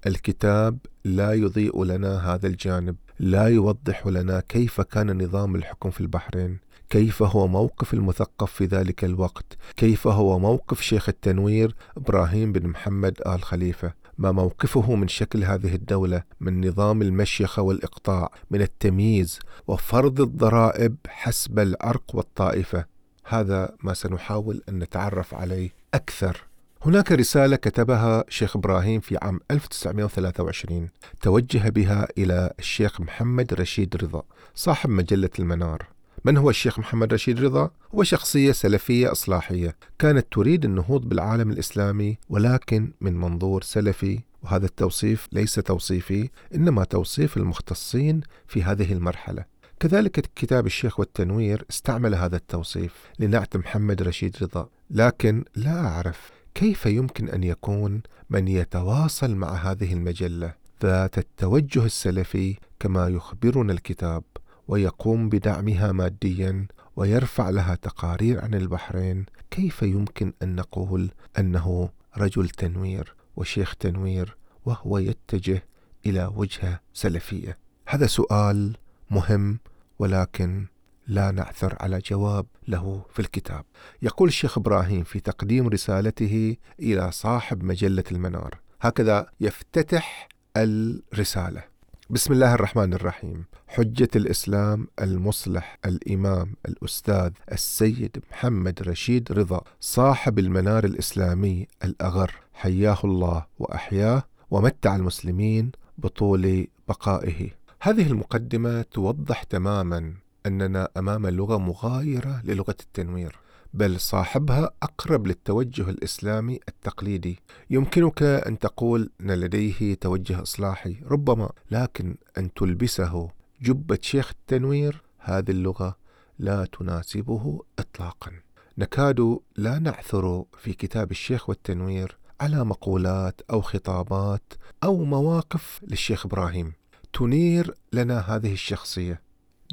الكتاب 0.06 0.78
لا 1.04 1.32
يضيء 1.32 1.84
لنا 1.84 2.34
هذا 2.34 2.46
الجانب، 2.46 2.96
لا 3.18 3.46
يوضح 3.46 4.06
لنا 4.06 4.40
كيف 4.40 4.80
كان 4.80 5.24
نظام 5.24 5.54
الحكم 5.54 5.90
في 5.90 6.00
البحرين، 6.00 6.58
كيف 6.90 7.22
هو 7.22 7.48
موقف 7.48 7.94
المثقف 7.94 8.52
في 8.52 8.64
ذلك 8.64 9.04
الوقت؟ 9.04 9.56
كيف 9.76 10.06
هو 10.06 10.38
موقف 10.38 10.80
شيخ 10.80 11.08
التنوير 11.08 11.74
إبراهيم 11.96 12.52
بن 12.52 12.68
محمد 12.68 13.20
آل 13.26 13.42
خليفة؟ 13.42 13.92
ما 14.18 14.32
موقفه 14.32 14.94
من 14.94 15.08
شكل 15.08 15.44
هذه 15.44 15.74
الدولة 15.74 16.22
من 16.40 16.68
نظام 16.68 17.02
المشيخة 17.02 17.62
والإقطاع 17.62 18.30
من 18.50 18.62
التمييز 18.62 19.38
وفرض 19.66 20.20
الضرائب 20.20 20.96
حسب 21.08 21.58
العرق 21.58 22.14
والطائفة؟ 22.14 22.84
هذا 23.24 23.74
ما 23.82 23.94
سنحاول 23.94 24.62
أن 24.68 24.78
نتعرف 24.78 25.34
عليه 25.34 25.70
أكثر. 25.94 26.44
هناك 26.82 27.12
رسالة 27.12 27.56
كتبها 27.56 28.24
شيخ 28.28 28.56
إبراهيم 28.56 29.00
في 29.00 29.18
عام 29.22 29.40
1923 29.50 30.88
توجه 31.22 31.68
بها 31.68 32.08
إلى 32.18 32.52
الشيخ 32.58 33.00
محمد 33.00 33.54
رشيد 33.54 33.96
رضا 33.96 34.22
صاحب 34.54 34.90
مجلة 34.90 35.30
المنار. 35.38 35.99
من 36.24 36.36
هو 36.36 36.50
الشيخ 36.50 36.78
محمد 36.78 37.14
رشيد 37.14 37.40
رضا؟ 37.40 37.70
هو 37.94 38.02
شخصية 38.02 38.52
سلفية 38.52 39.12
إصلاحية. 39.12 39.76
كانت 39.98 40.26
تريد 40.30 40.64
النهوض 40.64 41.08
بالعالم 41.08 41.50
الإسلامي 41.50 42.18
ولكن 42.28 42.92
من 43.00 43.14
منظور 43.20 43.62
سلفي 43.62 44.20
وهذا 44.42 44.66
التوصيف 44.66 45.28
ليس 45.32 45.54
توصيفي 45.54 46.30
إنما 46.54 46.84
توصيف 46.84 47.36
المختصين 47.36 48.20
في 48.46 48.62
هذه 48.62 48.92
المرحلة. 48.92 49.44
كذلك 49.80 50.30
كتاب 50.36 50.66
الشيخ 50.66 51.00
والتنوير 51.00 51.64
استعمل 51.70 52.14
هذا 52.14 52.36
التوصيف 52.36 52.92
لنعت 53.18 53.56
محمد 53.56 54.02
رشيد 54.02 54.36
رضا. 54.42 54.68
لكن 54.90 55.44
لا 55.56 55.86
أعرف 55.86 56.30
كيف 56.54 56.86
يمكن 56.86 57.28
أن 57.28 57.44
يكون 57.44 58.02
من 58.30 58.48
يتواصل 58.48 59.34
مع 59.34 59.52
هذه 59.52 59.92
المجلة. 59.92 60.54
ذات 60.82 61.18
التوجه 61.18 61.84
السلفي 61.84 62.56
كما 62.80 63.08
يخبرنا 63.08 63.72
الكتاب. 63.72 64.22
ويقوم 64.70 65.28
بدعمها 65.28 65.92
ماديا 65.92 66.66
ويرفع 66.96 67.50
لها 67.50 67.74
تقارير 67.74 68.40
عن 68.40 68.54
البحرين. 68.54 69.26
كيف 69.50 69.82
يمكن 69.82 70.32
أن 70.42 70.56
نقول 70.56 71.10
أنه 71.38 71.90
رجل 72.16 72.48
تنوير 72.48 73.14
وشيخ 73.36 73.74
تنوير 73.74 74.36
وهو 74.64 74.98
يتجه 74.98 75.64
إلى 76.06 76.32
وجهة 76.34 76.80
سلفية؟ 76.92 77.58
هذا 77.88 78.06
سؤال 78.06 78.76
مهم 79.10 79.58
ولكن 79.98 80.66
لا 81.06 81.30
نعثر 81.30 81.76
على 81.80 81.98
جواب 81.98 82.46
له 82.68 83.04
في 83.12 83.20
الكتاب. 83.20 83.64
يقول 84.02 84.28
الشيخ 84.28 84.58
إبراهيم 84.58 85.04
في 85.04 85.20
تقديم 85.20 85.68
رسالته 85.68 86.56
إلى 86.80 87.12
صاحب 87.12 87.64
مجلة 87.64 88.04
المنار 88.12 88.60
هكذا 88.80 89.26
يفتتح 89.40 90.28
الرسالة. 90.56 91.69
بسم 92.12 92.32
الله 92.32 92.54
الرحمن 92.54 92.92
الرحيم 92.94 93.44
حجة 93.68 94.08
الإسلام 94.16 94.88
المصلح 95.02 95.78
الإمام 95.86 96.54
الأستاذ 96.68 97.30
السيد 97.52 98.22
محمد 98.30 98.82
رشيد 98.82 99.32
رضا 99.32 99.60
صاحب 99.80 100.38
المنار 100.38 100.84
الإسلامي 100.84 101.66
الأغر. 101.84 102.34
حياه 102.54 102.98
الله 103.04 103.46
وأحياه 103.58 104.22
ومتع 104.50 104.96
المسلمين 104.96 105.72
بطول 105.98 106.66
بقائه. 106.88 107.50
هذه 107.80 108.06
المقدمة 108.06 108.82
توضح 108.82 109.42
تماما 109.42 110.14
أننا 110.46 110.88
أمام 110.96 111.26
لغة 111.26 111.58
مغايرة 111.58 112.42
للغة 112.44 112.76
التنوير. 112.80 113.38
بل 113.74 114.00
صاحبها 114.00 114.70
أقرب 114.82 115.26
للتوجه 115.26 115.90
الإسلامي 115.90 116.60
التقليدي. 116.68 117.38
يمكنك 117.70 118.22
أن 118.22 118.58
تقول 118.58 119.10
أن 119.20 119.30
لديه 119.30 119.94
توجه 119.94 120.42
إصلاحي 120.42 120.96
ربما 121.06 121.52
لكن 121.70 122.16
أن 122.38 122.54
تلبسه 122.54 123.30
جبة 123.62 123.98
شيخ 124.02 124.30
التنوير 124.30 125.02
هذه 125.18 125.50
اللغة 125.50 125.96
لا 126.38 126.64
تناسبه 126.64 127.60
إطلاقا. 127.78 128.30
نكاد 128.78 129.38
لا 129.56 129.78
نعثر 129.78 130.44
في 130.58 130.72
كتاب 130.72 131.10
الشيخ 131.10 131.48
والتنوير 131.48 132.16
على 132.40 132.64
مقولات 132.64 133.40
أو 133.50 133.60
خطابات 133.60 134.52
أو 134.84 135.04
مواقف 135.04 135.80
للشيخ 135.82 136.26
إبراهيم. 136.26 136.72
تنير 137.12 137.74
لنا 137.92 138.18
هذه 138.18 138.52
الشخصية. 138.52 139.20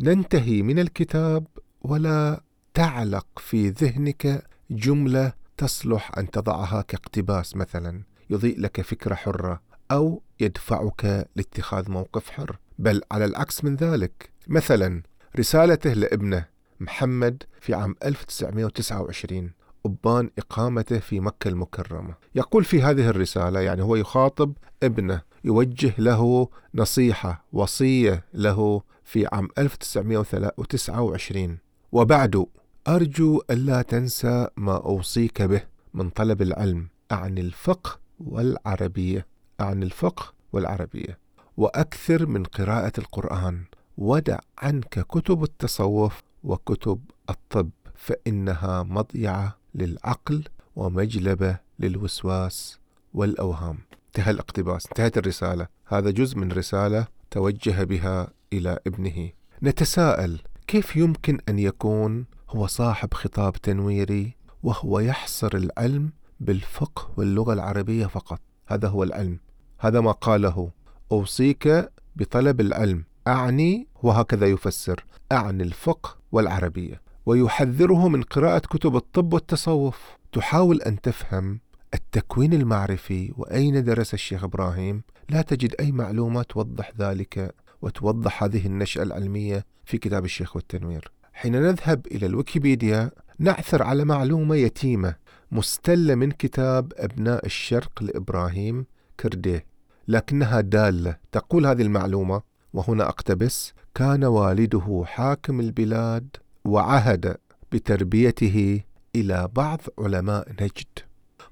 ننتهي 0.01 0.61
من 0.61 0.79
الكتاب 0.79 1.47
ولا 1.81 2.41
تعلق 2.77 3.25
في 3.37 3.69
ذهنك 3.69 4.43
جملة 4.71 5.33
تصلح 5.57 6.11
أن 6.17 6.31
تضعها 6.31 6.81
كاقتباس 6.81 7.55
مثلا 7.55 8.01
يضيء 8.29 8.59
لك 8.59 8.81
فكرة 8.81 9.15
حرة 9.15 9.61
أو 9.91 10.21
يدفعك 10.39 11.27
لاتخاذ 11.35 11.91
موقف 11.91 12.29
حر. 12.29 12.57
بل 12.79 13.01
على 13.11 13.25
العكس 13.25 13.63
من 13.63 13.75
ذلك 13.75 14.29
مثلا 14.47 15.03
رسالته 15.39 15.93
لابنه 15.93 16.45
محمد 16.79 17.43
في 17.61 17.73
عام 17.73 17.95
1929 18.05 19.51
أبان 19.85 20.29
إقامته 20.37 20.99
في 20.99 21.19
مكة 21.19 21.47
المكرمة. 21.47 22.13
يقول 22.35 22.63
في 22.63 22.81
هذه 22.81 23.09
الرسالة 23.09 23.59
يعني 23.59 23.81
هو 23.81 23.95
يخاطب 23.95 24.53
ابنه 24.83 25.21
يوجه 25.43 25.93
له 25.97 26.49
نصيحة 26.75 27.45
وصية 27.53 28.23
له 28.33 28.81
في 29.03 29.27
عام 29.31 29.47
1929 29.57 31.57
وبعد 31.91 32.45
أرجو 32.87 33.41
ألا 33.49 33.81
تنسى 33.81 34.47
ما 34.57 34.75
أوصيك 34.77 35.41
به 35.41 35.61
من 35.93 36.09
طلب 36.09 36.41
العلم 36.41 36.87
عن 37.11 37.37
الفقه 37.37 37.99
والعربية 38.19 39.27
عن 39.59 39.83
الفقه 39.83 40.33
والعربية. 40.53 41.17
وأكثر 41.57 42.25
من 42.25 42.43
قراءة 42.43 42.91
القرآن. 42.97 43.63
ودع 43.97 44.39
عنك 44.57 44.99
كتب 44.99 45.43
التصوف 45.43 46.21
وكتب 46.43 46.99
الطب 47.29 47.69
فإنها 47.95 48.83
مضيعة 48.83 49.57
للعقل 49.75 50.43
ومجلبة 50.75 51.57
للوسواس 51.79 52.79
والأوهام. 53.13 53.77
انتهى 54.07 54.31
الاقتباس 54.31 54.87
انتهت 54.87 55.17
الرسالة. 55.17 55.67
هذا 55.85 56.09
جزء 56.09 56.37
من 56.37 56.51
رسالة 56.51 57.07
توجه 57.31 57.83
بها 57.83 58.27
إلى 58.53 58.79
ابنه. 58.87 59.29
نتساءل 59.63 60.39
كيف 60.67 60.95
يمكن 60.95 61.39
أن 61.49 61.59
يكون 61.59 62.25
هو 62.49 62.67
صاحب 62.67 63.13
خطاب 63.13 63.53
تنويري 63.53 64.35
وهو 64.63 64.99
يحصر 64.99 65.49
العلم 65.53 66.11
بالفقه 66.39 67.11
واللغة 67.17 67.53
العربية 67.53 68.05
فقط. 68.05 68.41
هذا 68.67 68.87
هو 68.87 69.03
العلم. 69.03 69.39
هذا 69.79 70.01
ما 70.01 70.11
قاله 70.11 70.71
أوصيك 71.11 71.89
بطلب 72.15 72.61
العلم 72.61 73.03
أعني 73.27 73.87
وهكذا 74.03 74.47
يفسر 74.47 75.05
أعني 75.31 75.63
الفقه 75.63 76.17
والعربية. 76.31 77.01
ويحذره 77.25 78.07
من 78.07 78.21
قراءة 78.23 78.59
كتب 78.59 78.95
الطب 78.95 79.33
والتصوف. 79.33 80.17
تحاول 80.31 80.81
أن 80.81 81.01
تفهم 81.01 81.59
التكوين 81.93 82.53
المعرفي 82.53 83.33
وأين 83.37 83.83
درس 83.83 84.13
الشيخ 84.13 84.43
إبراهيم. 84.43 85.03
لا 85.29 85.41
تجد 85.41 85.75
أي 85.79 85.91
معلومة 85.91 86.43
توضح 86.43 86.91
ذلك 86.99 87.55
وتوضح 87.81 88.43
هذه 88.43 88.65
النشأة 88.65 89.03
العلمية 89.03 89.65
في 89.85 89.97
كتاب 89.97 90.25
الشيخ 90.25 90.55
والتنوير. 90.55 91.11
حين 91.37 91.61
نذهب 91.61 92.07
إلى 92.07 92.25
الويكيبيديا 92.25 93.11
نعثر 93.39 93.83
على 93.83 94.05
معلومة 94.05 94.55
يتيمة 94.55 95.15
مستلة 95.51 96.15
من 96.15 96.31
كتاب 96.31 96.93
أبناء 96.95 97.45
الشرق 97.45 98.03
لإبراهيم 98.03 98.85
كرديه 99.19 99.65
لكنها 100.07 100.61
دالة 100.61 101.17
تقول 101.31 101.65
هذه 101.65 101.81
المعلومة 101.81 102.41
وهنا 102.73 103.07
أقتبس 103.09 103.73
كان 103.95 104.23
والده 104.23 105.03
حاكم 105.07 105.59
البلاد 105.59 106.27
وعهد 106.65 107.37
بتربيته 107.71 108.81
إلى 109.15 109.49
بعض 109.55 109.81
علماء 109.99 110.51
نجد. 110.61 110.99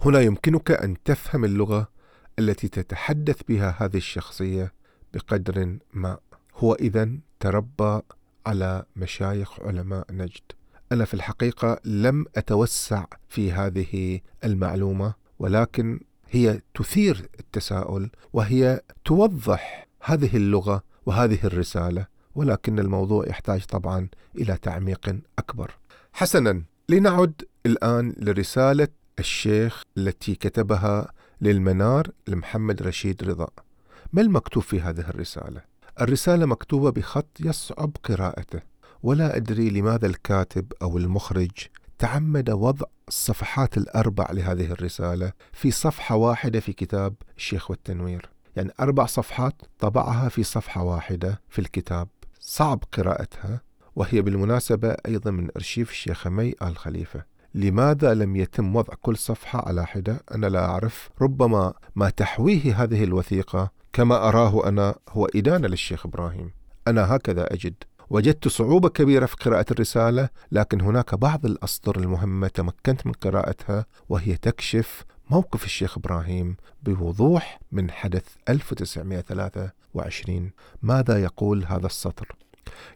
هنا 0.02 0.20
يمكنك 0.20 0.72
أن 0.72 0.96
تفهم 1.04 1.46
اللغة 1.46 1.88
التي 2.40 2.68
تتحدث 2.68 3.42
بها 3.48 3.76
هذه 3.80 3.98
الشخصية 3.98 4.74
بقدر 5.14 5.78
ما. 5.94 6.18
هو 6.56 6.74
إذا 6.74 7.10
تربى 7.40 8.02
على 8.46 8.84
مشايخ 8.96 9.60
علماء 9.60 10.06
نجد. 10.12 10.42
أنا 10.92 11.06
في 11.06 11.14
الحقيقة 11.14 11.80
لم 11.86 12.26
أتوسع 12.36 13.06
في 13.30 13.52
هذه 13.52 14.20
المعلومة 14.44 15.14
ولكن 15.40 16.00
هي 16.30 16.62
تثير 16.74 17.30
التساؤل 17.40 18.10
وهي 18.34 18.82
توضح 19.06 19.88
هذه 20.04 20.38
اللغة 20.38 20.84
وهذه 21.06 21.40
الرسالة 21.44 22.08
ولكن 22.36 22.80
الموضوع 22.80 23.28
يحتاج 23.28 23.66
طبعا 23.66 24.08
إلى 24.36 24.58
تعميق 24.58 25.16
أكبر. 25.40 25.72
حسنا 26.14 26.64
لنعد 26.90 27.42
الآن 27.66 28.16
لرسالة 28.18 28.88
الشيخ 29.20 29.84
التي 29.98 30.36
كتبها 30.36 31.12
للمنار 31.42 32.08
لمحمد 32.28 32.82
رشيد 32.82 33.24
رضا. 33.24 33.48
ما 34.14 34.22
المكتوب 34.22 34.64
في 34.64 34.82
هذه 34.82 35.00
الرسالة؟ 35.00 35.75
الرسالة 36.02 36.46
مكتوبة 36.46 36.90
بخط 36.90 37.38
يصعب 37.40 37.92
قراءته. 38.04 38.60
ولا 39.04 39.36
أدري 39.36 39.70
لماذا 39.70 40.08
الكاتب 40.08 40.74
أو 40.82 40.98
المخرج 40.98 41.52
تعمد 42.00 42.50
وضع 42.50 42.86
الصفحات 43.08 43.78
الأربع 43.78 44.32
لهذه 44.32 44.72
الرسالة 44.72 45.32
في 45.54 45.72
صفحة 45.72 46.16
واحدة 46.16 46.60
في 46.60 46.74
كتاب 46.74 47.14
الشيخ 47.38 47.72
والتنوير. 47.72 48.30
يعني 48.56 48.72
أربع 48.80 49.06
صفحات 49.06 49.62
طبعها 49.80 50.30
في 50.30 50.44
صفحة 50.44 50.84
واحدة 50.84 51.42
في 51.50 51.60
الكتاب. 51.60 52.08
صعب 52.40 52.84
قراءتها. 52.92 53.62
وهي 53.96 54.22
بالمناسبة 54.22 54.96
أيضا 55.08 55.32
من 55.32 55.50
أرشيف 55.56 55.92
الشيخ 55.92 56.28
مي 56.28 56.56
آل 56.62 56.78
خليفة. 56.78 57.24
لماذا 57.54 58.14
لم 58.14 58.36
يتم 58.36 58.76
وضع 58.76 58.94
كل 59.02 59.18
صفحة 59.18 59.68
على 59.68 59.86
حدة؟ 59.86 60.24
أنا 60.32 60.48
لا 60.48 60.66
أعرف. 60.66 61.10
ربما 61.22 61.74
ما 61.96 62.10
تحويه 62.10 62.84
هذه 62.84 63.04
الوثيقة 63.04 63.72
كما 63.96 64.28
أراه 64.28 64.68
أنا 64.68 64.96
هو 65.10 65.26
إدانة 65.26 65.68
للشيخ 65.68 66.06
إبراهيم. 66.06 66.52
أنا 66.88 67.16
هكذا 67.16 67.54
أجد. 67.54 67.74
وجدت 68.10 68.48
صعوبة 68.48 68.90
كبيرة 68.90 69.26
في 69.26 69.36
قراءة 69.36 69.66
الرسالة 69.72 70.30
لكن 70.52 70.82
هناك 70.82 71.16
بعض 71.16 71.46
الأسطر 71.46 72.00
المهمة 72.00 72.48
تمكنت 72.48 73.08
من 73.08 73.14
قراءتها 73.14 73.86
وهي 74.10 74.38
تكشف 74.38 75.06
موقف 75.30 75.66
الشيخ 75.66 75.98
إبراهيم 75.98 76.58
بوضوح 76.84 77.60
من 77.72 77.92
حدث 77.92 78.26
1923 78.50 80.52
ماذا 80.82 81.24
يقول 81.24 81.66
هذا 81.66 81.86
السطر؟ 81.86 82.36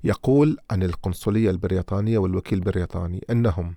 يقول 0.03 0.57
عن 0.71 0.83
القنصلية 0.83 1.49
البريطانية 1.49 2.17
والوكيل 2.17 2.59
البريطاني 2.59 3.25
أنهم 3.29 3.75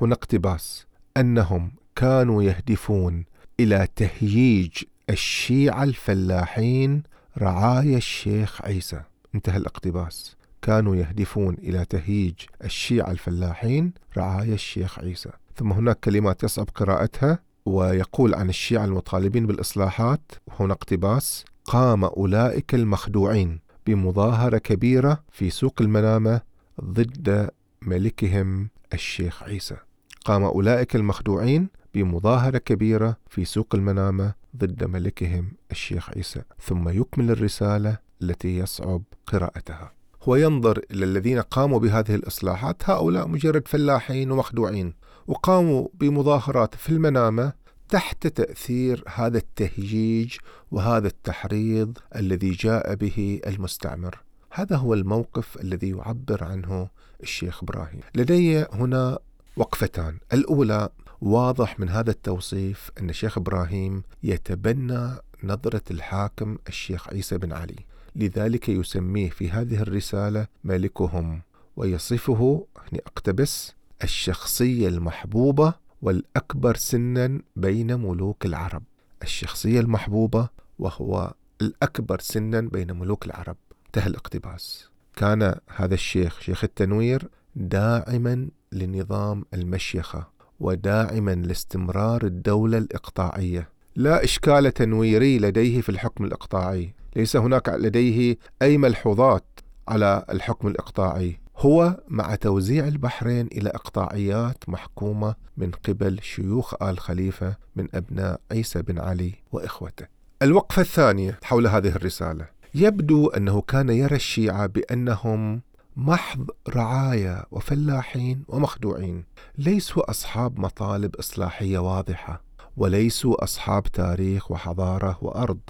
هنا 0.00 0.14
اقتباس 0.14 0.86
أنهم 1.16 1.72
كانوا 1.96 2.42
يهدفون 2.42 3.24
إلى 3.60 3.88
تهييج 3.96 4.84
الشيعة 5.10 5.82
الفلاحين 5.82 7.02
رعايا 7.38 7.96
الشيخ 7.96 8.62
عيسى. 8.64 9.00
انتهى 9.34 9.56
الاقتباس. 9.56 10.36
كانوا 10.62 10.96
يهدفون 10.96 11.54
إلى 11.54 11.84
تهييج 11.84 12.34
الشيعة 12.64 13.10
الفلاحين 13.10 13.92
رعايا 14.16 14.54
الشيخ 14.54 14.98
عيسى. 14.98 15.30
ثم 15.56 15.72
هناك 15.72 16.00
كلمات 16.00 16.42
يصعب 16.42 16.68
قراءتها 16.74 17.38
ويقول 17.66 18.34
عن 18.34 18.48
الشيعة 18.48 18.84
المطالبين 18.84 19.46
بالإصلاحات. 19.46 20.32
هنا 20.60 20.72
اقتباس 20.72 21.44
قام 21.64 22.04
أولئك 22.04 22.74
المخدوعين 22.74 23.60
بمظاهرة 23.86 24.58
كبيرة 24.58 25.22
في 25.30 25.50
سوق 25.50 25.74
المنامة 25.80 26.40
ضد 26.84 27.50
ملكهم 27.82 28.68
الشيخ 28.94 29.42
عيسى. 29.42 29.76
قام 30.24 30.42
أولئك 30.42 30.96
المخدوعين 30.96 31.68
بمظاهرة 31.94 32.58
كبيرة 32.58 33.16
في 33.30 33.44
سوق 33.44 33.74
المنامة 33.74 34.43
ضد 34.56 34.84
ملكهم 34.84 35.52
الشيخ 35.70 36.10
عيسى 36.10 36.42
ثم 36.60 36.88
يكمل 36.88 37.30
الرسالة 37.30 37.98
التي 38.22 38.58
يصعب 38.58 39.02
قراءتها. 39.26 39.92
هو 40.22 40.36
ينظر 40.36 40.80
إلى 40.90 41.04
الذين 41.04 41.40
قاموا 41.40 41.78
بهذه 41.78 42.14
الإصلاحات 42.14 42.90
هؤلاء 42.90 43.28
مجرد 43.28 43.68
فلاحين 43.68 44.30
ومخدوعين 44.30 44.94
وقاموا 45.26 45.88
بمظاهرات 45.94 46.74
في 46.74 46.88
المنامة 46.88 47.52
تحت 47.88 48.26
تأثير 48.26 49.04
هذا 49.14 49.38
التهجيج 49.38 50.36
وهذا 50.70 51.06
التحريض 51.06 51.98
الذي 52.16 52.50
جاء 52.50 52.94
به 52.94 53.40
المستعمر. 53.46 54.20
هذا 54.50 54.76
هو 54.76 54.94
الموقف 54.94 55.60
الذي 55.60 55.90
يعبر 55.90 56.44
عنه 56.44 56.88
الشيخ 57.22 57.62
إبراهيم. 57.62 58.00
لدي 58.14 58.58
هنا 58.58 59.18
وقفتان. 59.56 60.18
الأولى 60.32 60.88
واضح 61.20 61.80
من 61.80 61.88
هذا 61.88 62.10
التوصيف 62.10 62.90
أن 63.00 63.10
الشيخ 63.10 63.38
إبراهيم 63.38 64.02
يتبنى 64.22 65.16
نظرة 65.44 65.82
الحاكم 65.90 66.58
الشيخ 66.68 67.08
عيسى 67.08 67.38
بن 67.38 67.52
علي. 67.52 67.76
لذلك 68.16 68.68
يسميه 68.68 69.30
في 69.30 69.50
هذه 69.50 69.82
الرسالة 69.82 70.46
ملكهم 70.64 71.42
ويصفه 71.76 72.66
هنا 72.76 73.00
أقتبس 73.06 73.74
الشخصية 74.02 74.88
المحبوبة 74.88 75.74
والأكبر 76.02 76.76
سنا 76.76 77.40
بين 77.56 77.94
ملوك 78.00 78.46
العرب. 78.46 78.82
الشخصية 79.22 79.80
المحبوبة 79.80 80.48
وهو 80.78 81.34
الأكبر 81.60 82.20
سنا 82.20 82.60
بين 82.60 82.92
ملوك 82.92 83.26
العرب. 83.26 83.56
انتهى 83.86 84.06
الاقتباس. 84.06 84.88
كان 85.16 85.54
هذا 85.76 85.94
الشيخ 85.94 86.40
شيخ 86.40 86.64
التنوير 86.64 87.28
داعما 87.56 88.48
لنظام 88.72 89.44
المشيخة. 89.54 90.33
وداعما 90.60 91.34
لاستمرار 91.34 92.24
الدولة 92.24 92.78
الإقطاعية. 92.78 93.68
لا 93.96 94.24
إشكال 94.24 94.74
تنويري 94.74 95.38
لديه 95.38 95.80
في 95.80 95.88
الحكم 95.88 96.24
الإقطاعي. 96.24 96.94
ليس 97.16 97.36
هناك 97.36 97.68
لديه 97.68 98.36
أي 98.62 98.78
ملحوظات 98.78 99.44
على 99.88 100.24
الحكم 100.30 100.68
الإقطاعي. 100.68 101.38
هو 101.56 102.00
مع 102.08 102.34
توزيع 102.34 102.88
البحرين 102.88 103.46
إلى 103.46 103.70
إقطاعيات 103.70 104.68
محكومة 104.68 105.34
من 105.56 105.70
قبل 105.70 106.18
شيوخ 106.22 106.82
آل 106.82 106.98
خليفة 106.98 107.56
من 107.76 107.88
أبناء 107.94 108.40
عيسى 108.52 108.82
بن 108.82 108.98
علي 108.98 109.32
وإخوته. 109.52 110.06
الوقفة 110.42 110.82
الثانية 110.82 111.38
حول 111.42 111.66
هذه 111.66 111.88
الرسالة. 111.88 112.46
يبدو 112.74 113.28
أنه 113.28 113.60
كان 113.60 113.88
يرى 113.88 114.16
الشيعة 114.16 114.66
بأنهم 114.66 115.60
محض 115.96 116.50
رعايا 116.68 117.44
وفلاحين 117.50 118.44
ومخدوعين. 118.48 119.24
ليسوا 119.58 120.10
أصحاب 120.10 120.60
مطالب 120.60 121.16
إصلاحية 121.16 121.78
واضحة 121.78 122.42
وليسوا 122.76 123.44
أصحاب 123.44 123.82
تاريخ 123.82 124.50
وحضارة 124.50 125.18
وأرض. 125.22 125.60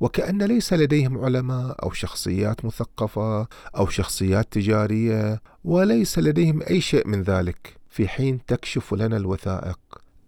وكأن 0.00 0.42
ليس 0.42 0.72
لديهم 0.72 1.24
علماء 1.24 1.84
أو 1.84 1.92
شخصيات 1.92 2.64
مثقفة 2.64 3.48
أو 3.76 3.88
شخصيات 3.88 4.52
تجارية 4.52 5.42
وليس 5.64 6.18
لديهم 6.18 6.62
أي 6.62 6.80
شيء 6.80 7.08
من 7.08 7.22
ذلك. 7.22 7.76
في 7.90 8.08
حين 8.08 8.44
تكشف 8.44 8.94
لنا 8.94 9.16
الوثائق 9.16 9.78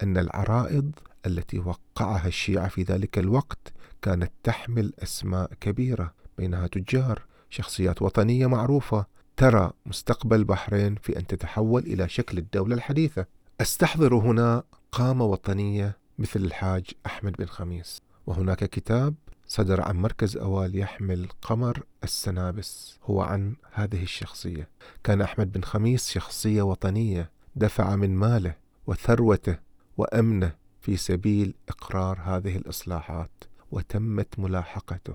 أن 0.02 0.18
العرائض 0.18 0.90
التي 1.26 1.58
وقعها 1.58 2.26
الشيعة 2.26 2.68
في 2.68 2.82
ذلك 2.82 3.18
الوقت 3.18 3.72
كانت 4.02 4.32
تحمل 4.42 4.92
أسماء 5.02 5.50
كبيرة 5.60 6.12
بينها 6.38 6.66
تجار 6.66 7.22
شخصيات 7.50 8.02
وطنية 8.02 8.46
معروفة. 8.46 9.06
ترى 9.36 9.70
مستقبل 9.86 10.36
البحرين 10.36 10.94
في 10.94 11.18
أن 11.18 11.26
تتحول 11.26 11.82
إلى 11.82 12.08
شكل 12.08 12.38
الدولة 12.38 12.74
الحديثة. 12.74 13.26
أستحضر 13.60 14.14
هنا 14.14 14.62
قامة 14.92 15.24
وطنية 15.24 15.96
مثل 16.18 16.40
الحاج 16.40 16.84
أحمد 17.06 17.32
بن 17.32 17.46
خميس. 17.46 18.00
وهناك 18.26 18.64
كتاب 18.64 19.14
صدر 19.46 19.80
عن 19.80 19.96
مركز 19.96 20.36
أوال 20.36 20.78
يحمل 20.78 21.28
قمر 21.42 21.82
السنابس. 22.04 22.98
هو 23.04 23.22
عن 23.22 23.56
هذه 23.72 24.02
الشخصية. 24.02 24.68
كان 25.04 25.22
أحمد 25.22 25.52
بن 25.52 25.62
خميس 25.62 26.10
شخصية 26.10 26.62
وطنية 26.62 27.30
دفع 27.56 27.96
من 27.96 28.16
ماله 28.16 28.54
وثروته 28.86 29.58
وأمنه 29.96 30.52
في 30.80 30.96
سبيل 30.96 31.54
إقرار 31.68 32.20
هذه 32.24 32.56
الإصلاحات 32.56 33.44
وتمت 33.70 34.38
ملاحقته. 34.38 35.14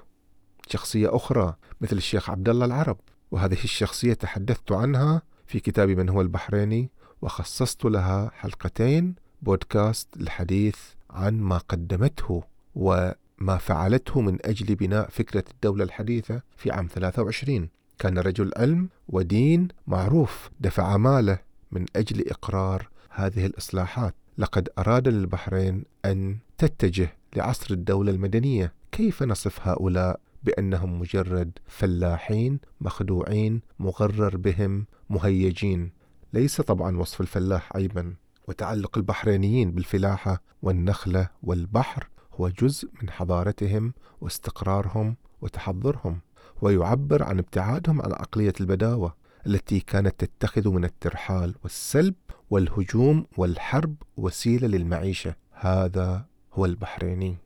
شخصية 0.70 1.16
أخرى 1.16 1.56
مثل 1.82 1.98
الشيخ 1.98 2.30
عبد 2.30 2.50
الله 2.50 2.66
العرب. 2.66 2.98
وهذه 3.32 3.64
الشخصية 3.64 4.14
تحدثت 4.14 4.72
عنها 4.72 5.22
في 5.48 5.60
كتابي 5.60 5.96
من 5.96 6.10
هو 6.10 6.22
البحريني 6.22 6.90
وخصصت 7.22 7.86
لها 7.86 8.32
حلقتين 8.34 9.16
بودكاست 9.42 10.08
للحديث 10.18 10.78
عن 11.10 11.40
ما 11.42 11.58
قدمته 11.58 12.44
وما 12.76 13.58
فعلته 13.60 14.22
من 14.22 14.38
أجل 14.46 14.76
بناء 14.76 15.10
فكرة 15.10 15.44
الدولة 15.52 15.84
الحديثة 15.84 16.42
في 16.58 16.72
عام 16.72 16.88
23 16.88 17.70
كان 18.00 18.18
رجل 18.18 18.52
علم 18.58 18.90
ودين 19.10 19.68
معروف 19.88 20.50
دفع 20.60 20.98
ماله 20.98 21.40
من 21.72 21.86
أجل 21.96 22.30
إقرار 22.30 22.90
هذه 23.10 23.46
الإصلاحات. 23.46 24.16
لقد 24.38 24.70
أراد 24.80 25.08
للبحرين 25.08 25.84
أن 26.06 26.38
تتجه 26.58 27.14
لعصر 27.36 27.74
الدولة 27.74 28.12
المدنية. 28.12 28.74
كيف 28.92 29.24
نصف 29.24 29.68
هؤلاء 29.68 30.20
بأنهم 30.44 31.00
مجرد 31.00 31.52
فلاحين 31.68 32.60
مخدوعين 32.82 33.62
مغرر 33.80 34.38
بهم 34.38 34.86
مهيجين. 35.10 35.92
ليس 36.34 36.62
طبعا 36.62 36.98
وصف 36.98 37.22
الفلاح 37.22 37.76
عيبا 37.76 38.16
وتعلق 38.48 38.98
البحرينيين 38.98 39.72
بالفلاحة 39.72 40.42
والنخلة 40.62 41.30
والبحر 41.44 42.10
هو 42.34 42.50
جزء 42.50 42.90
من 43.02 43.10
حضارتهم 43.10 43.94
واستقرارهم 44.22 45.16
وتحضرهم 45.42 46.20
ويعبر 46.62 47.24
عن 47.24 47.40
ابتعادهم 47.40 48.02
عن 48.02 48.12
عقلية 48.12 48.54
البداوة 48.62 49.16
التي 49.48 49.80
كانت 49.80 50.26
تتخذ 50.26 50.70
من 50.70 50.86
الترحال 50.86 51.56
والسلب 51.64 52.16
والهجوم 52.50 53.26
والحرب 53.38 53.96
وسيلة 54.18 54.68
للمعيشة. 54.68 55.36
هذا 55.52 56.26
هو 56.54 56.66
البحريني. 56.66 57.38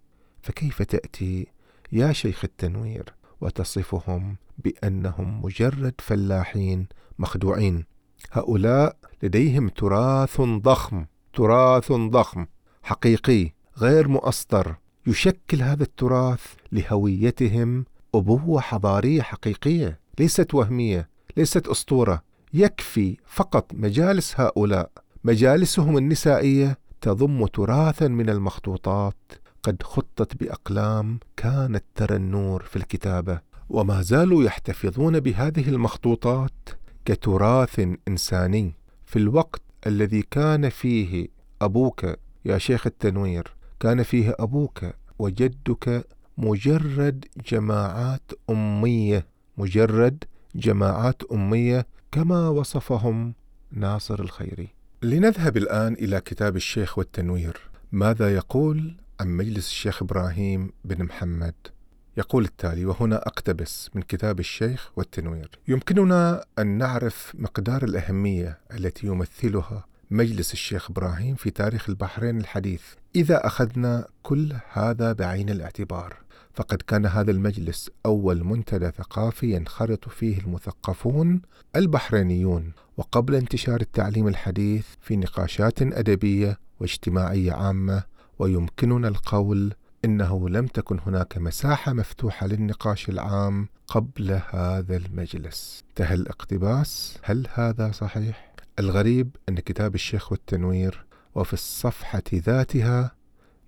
فكيف 0.42 0.82
تأتي 0.82 1.48
يا 1.92 2.12
شيخ 2.12 2.44
التنوير 2.44 3.14
وتصفهم 3.42 4.38
بأنهم 4.58 5.42
مجرد 5.46 5.94
فلاحين 6.00 6.88
مخدوعين. 7.20 7.86
هؤلاء 8.32 8.98
لديهم 9.24 9.70
تراث 9.70 10.42
ضخم 10.42 11.06
تراث 11.34 11.92
ضخم 11.92 12.46
حقيقي 12.84 13.52
غير 13.78 14.08
مؤسطر 14.08 14.76
يشكل 15.08 15.62
هذا 15.62 15.84
التراث 15.84 16.44
لهويتهم 16.72 17.86
أبوة 18.16 18.62
حضارية 18.62 19.22
حقيقية 19.22 20.00
ليست 20.20 20.54
وهمية 20.54 21.10
ليست 21.38 21.68
أسطورة. 21.68 22.22
يكفي 22.54 23.18
فقط 23.26 23.74
مجالس 23.74 24.40
هؤلاء 24.40 24.92
مجالسهم 25.24 25.98
النسائية 25.98 26.78
تضم 27.02 27.46
تراثا 27.46 28.08
من 28.08 28.30
المخطوطات 28.30 29.32
قد 29.64 29.84
خطت 29.84 30.36
بأقلام 30.36 31.20
كانت 31.38 31.84
ترى 31.96 32.16
النور 32.16 32.64
في 32.64 32.76
الكتابة. 32.76 33.42
وما 33.70 34.02
زالوا 34.02 34.44
يحتفظون 34.44 35.20
بهذه 35.20 35.70
المخطوطات 35.70 36.70
كتراث 37.06 37.88
إنساني. 38.08 38.76
في 39.06 39.20
الوقت 39.20 39.62
الذي 39.88 40.22
كان 40.22 40.70
فيه 40.70 41.28
أبوك 41.62 42.06
يا 42.46 42.58
شيخ 42.58 42.88
التنوير 42.88 43.56
كان 43.80 44.04
فيه 44.04 44.36
أبوك 44.40 44.86
وجدك 45.20 46.08
مجرد 46.38 47.26
جماعات 47.48 48.32
أمية 48.50 49.28
مجرد 49.58 50.24
جماعات 50.56 51.24
أمية 51.32 51.88
كما 52.12 52.50
وصفهم 52.50 53.34
ناصر 53.72 54.20
الخيري. 54.20 54.68
لنذهب 55.04 55.58
الآن 55.58 55.94
إلى 55.94 56.22
كتاب 56.22 56.56
الشيخ 56.56 56.98
والتنوير. 56.98 57.70
ماذا 57.92 58.36
يقول؟ 58.36 58.96
عن 59.22 59.28
مجلس 59.28 59.68
الشيخ 59.68 60.04
إبراهيم 60.04 60.72
بن 60.86 61.04
محمد. 61.04 61.54
يقول 62.18 62.46
التالي 62.46 62.86
وهنا 62.86 63.28
أقتبس 63.28 63.90
من 63.94 64.02
كتاب 64.02 64.40
الشيخ 64.40 64.92
والتنوير. 64.96 65.50
يمكننا 65.68 66.46
أن 66.60 66.68
نعرف 66.68 67.32
مقدار 67.34 67.84
الأهمية 67.84 68.60
التي 68.74 69.08
يمثلها 69.08 69.86
مجلس 70.12 70.54
الشيخ 70.54 70.92
إبراهيم 70.92 71.36
في 71.36 71.52
تاريخ 71.52 71.90
البحرين 71.90 72.40
الحديث. 72.40 72.82
إذا 73.16 73.48
أخذنا 73.48 74.08
كل 74.24 74.54
هذا 74.72 75.14
بعين 75.14 75.50
الاعتبار 75.50 76.18
فقد 76.54 76.82
كان 76.82 77.06
هذا 77.06 77.32
المجلس 77.32 77.90
أول 78.06 78.44
منتدى 78.44 78.92
ثقافي 78.98 79.52
ينخرط 79.52 80.10
فيه 80.10 80.40
المثقفون 80.40 81.42
البحرينيون. 81.76 82.72
وقبل 82.98 83.36
انتشار 83.36 83.82
التعليم 83.82 84.28
الحديث 84.28 84.86
في 85.02 85.18
نقاشات 85.18 85.82
أدبية 85.82 86.60
واجتماعية 86.80 87.52
عامة 87.52 88.11
ويمكننا 88.42 89.08
القول 89.08 89.74
إنه 90.06 90.50
لم 90.50 90.68
تكن 90.68 91.00
هناك 91.00 91.38
مساحة 91.38 91.94
مفتوحة 91.94 92.48
للنقاش 92.48 93.10
العام 93.10 93.68
قبل 93.88 94.42
هذا 94.50 94.98
المجلس. 94.98 95.84
انتهى 95.90 96.14
الاقتباس، 96.16 97.18
هل 97.24 97.48
هذا 97.54 97.92
صحيح؟ 97.92 98.54
الغريب 98.80 99.36
أن 99.50 99.56
كتاب 99.56 99.96
الشيخ 99.96 100.32
والتنوير 100.32 101.06
وفي 101.36 101.54
الصفحة 101.54 102.24
ذاتها 102.34 103.12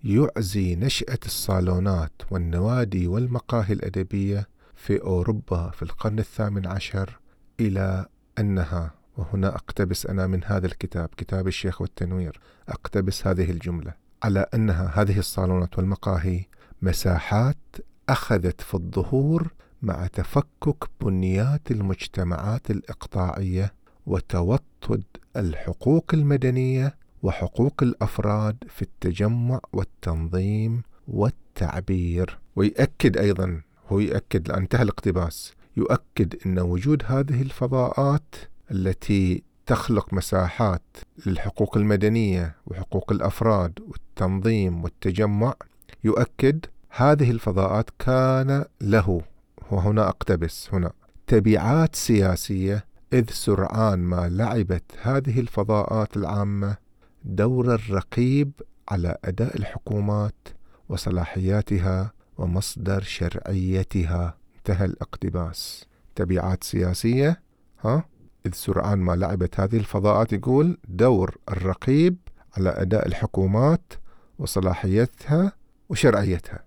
يعزي 0.04 0.76
نشأة 0.76 1.20
الصالونات 1.26 2.22
والنوادي 2.32 3.08
والمقاهي 3.08 3.74
الأدبية 3.74 4.48
في 4.76 5.02
أوروبا 5.02 5.70
في 5.70 5.84
القرن 5.84 6.20
الثامن 6.20 6.68
عشر 6.68 7.20
إلى 7.60 8.06
أنها 8.40 8.92
وهنا 9.18 9.56
أقتبس 9.56 10.06
أنا 10.06 10.28
من 10.28 10.44
هذا 10.44 10.66
الكتاب 10.66 11.10
كتاب 11.18 11.48
الشيخ 11.48 11.82
والتنوير 11.82 12.40
أقتبس 12.70 13.28
هذه 13.28 13.52
الجملة 13.52 14.03
على 14.24 14.46
أنها 14.54 14.92
هذه 15.02 15.20
الصالونات 15.20 15.78
والمقاهي 15.78 16.46
مساحات 16.82 17.58
أخذت 18.10 18.62
في 18.62 18.74
الظهور 18.74 19.54
مع 19.82 20.08
تفكك 20.08 20.90
بنيات 21.02 21.72
المجتمعات 21.72 22.72
الإقطاعية 22.72 23.74
وتوطد 24.06 25.04
الحقوق 25.36 26.06
المدنية 26.14 26.96
وحقوق 27.24 27.84
الأفراد 27.84 28.56
في 28.68 28.82
التجمع 28.82 29.60
والتنظيم 29.74 30.82
والتعبير. 31.08 32.40
ويأكد 32.56 33.18
أيضا 33.18 33.62
هو 33.88 34.00
يأكد 34.00 34.52
انتهى 34.52 34.82
الاقتباس 34.82 35.54
يؤكد 35.78 36.36
إن 36.46 36.60
وجود 36.60 37.04
هذه 37.06 37.42
الفضاءات 37.42 38.36
التي 38.72 39.44
تخلق 39.65 40.13
مساحات 40.13 40.97
للحقوق 41.26 41.78
المدنية 41.78 42.56
وحقوق 42.65 43.12
الأفراد 43.12 43.80
والتنظيم 43.88 44.84
والتجمع 44.84 45.54
يؤكد 46.04 46.65
هذه 46.89 47.32
الفضاءات 47.32 47.89
كان 47.99 48.65
له 48.82 49.21
وهنا 49.71 50.10
أقتبس 50.10 50.69
هنا 50.73 50.91
تبعات 51.28 51.95
سياسية 51.95 52.86
إذ 53.13 53.30
سرعان 53.30 53.99
ما 53.99 54.30
لعبت 54.30 54.91
هذه 55.02 55.39
الفضاءات 55.39 56.17
العامة 56.17 56.78
دور 57.23 57.76
الرقيب 57.76 58.52
على 58.89 59.17
أداء 59.26 59.58
الحكومات 59.58 60.47
وصلاحياتها 60.89 62.13
ومصدر 62.38 63.02
شرعيتها. 63.02 64.38
انتهى 64.58 64.86
الاقتباس. 64.86 65.86
تبعات 66.15 66.63
سياسية؟ 66.63 67.41
ها؟ 67.86 68.06
إذ 68.45 68.53
سرعان 68.53 68.99
ما 68.99 69.15
لعبت 69.15 69.60
هذه 69.60 69.77
الفضاءات 69.77 70.34
يقول 70.34 70.77
دور 70.88 71.38
الرقيب 71.49 72.17
على 72.58 72.69
أداء 72.69 73.08
الحكومات 73.08 73.93
وصلاحيتها 74.39 75.51
وشرعيتها. 75.89 76.63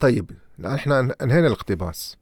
طيب 0.00 0.30
إحنا 0.64 1.14
أنهينا 1.22 1.46
الاقتباس. 1.46 2.16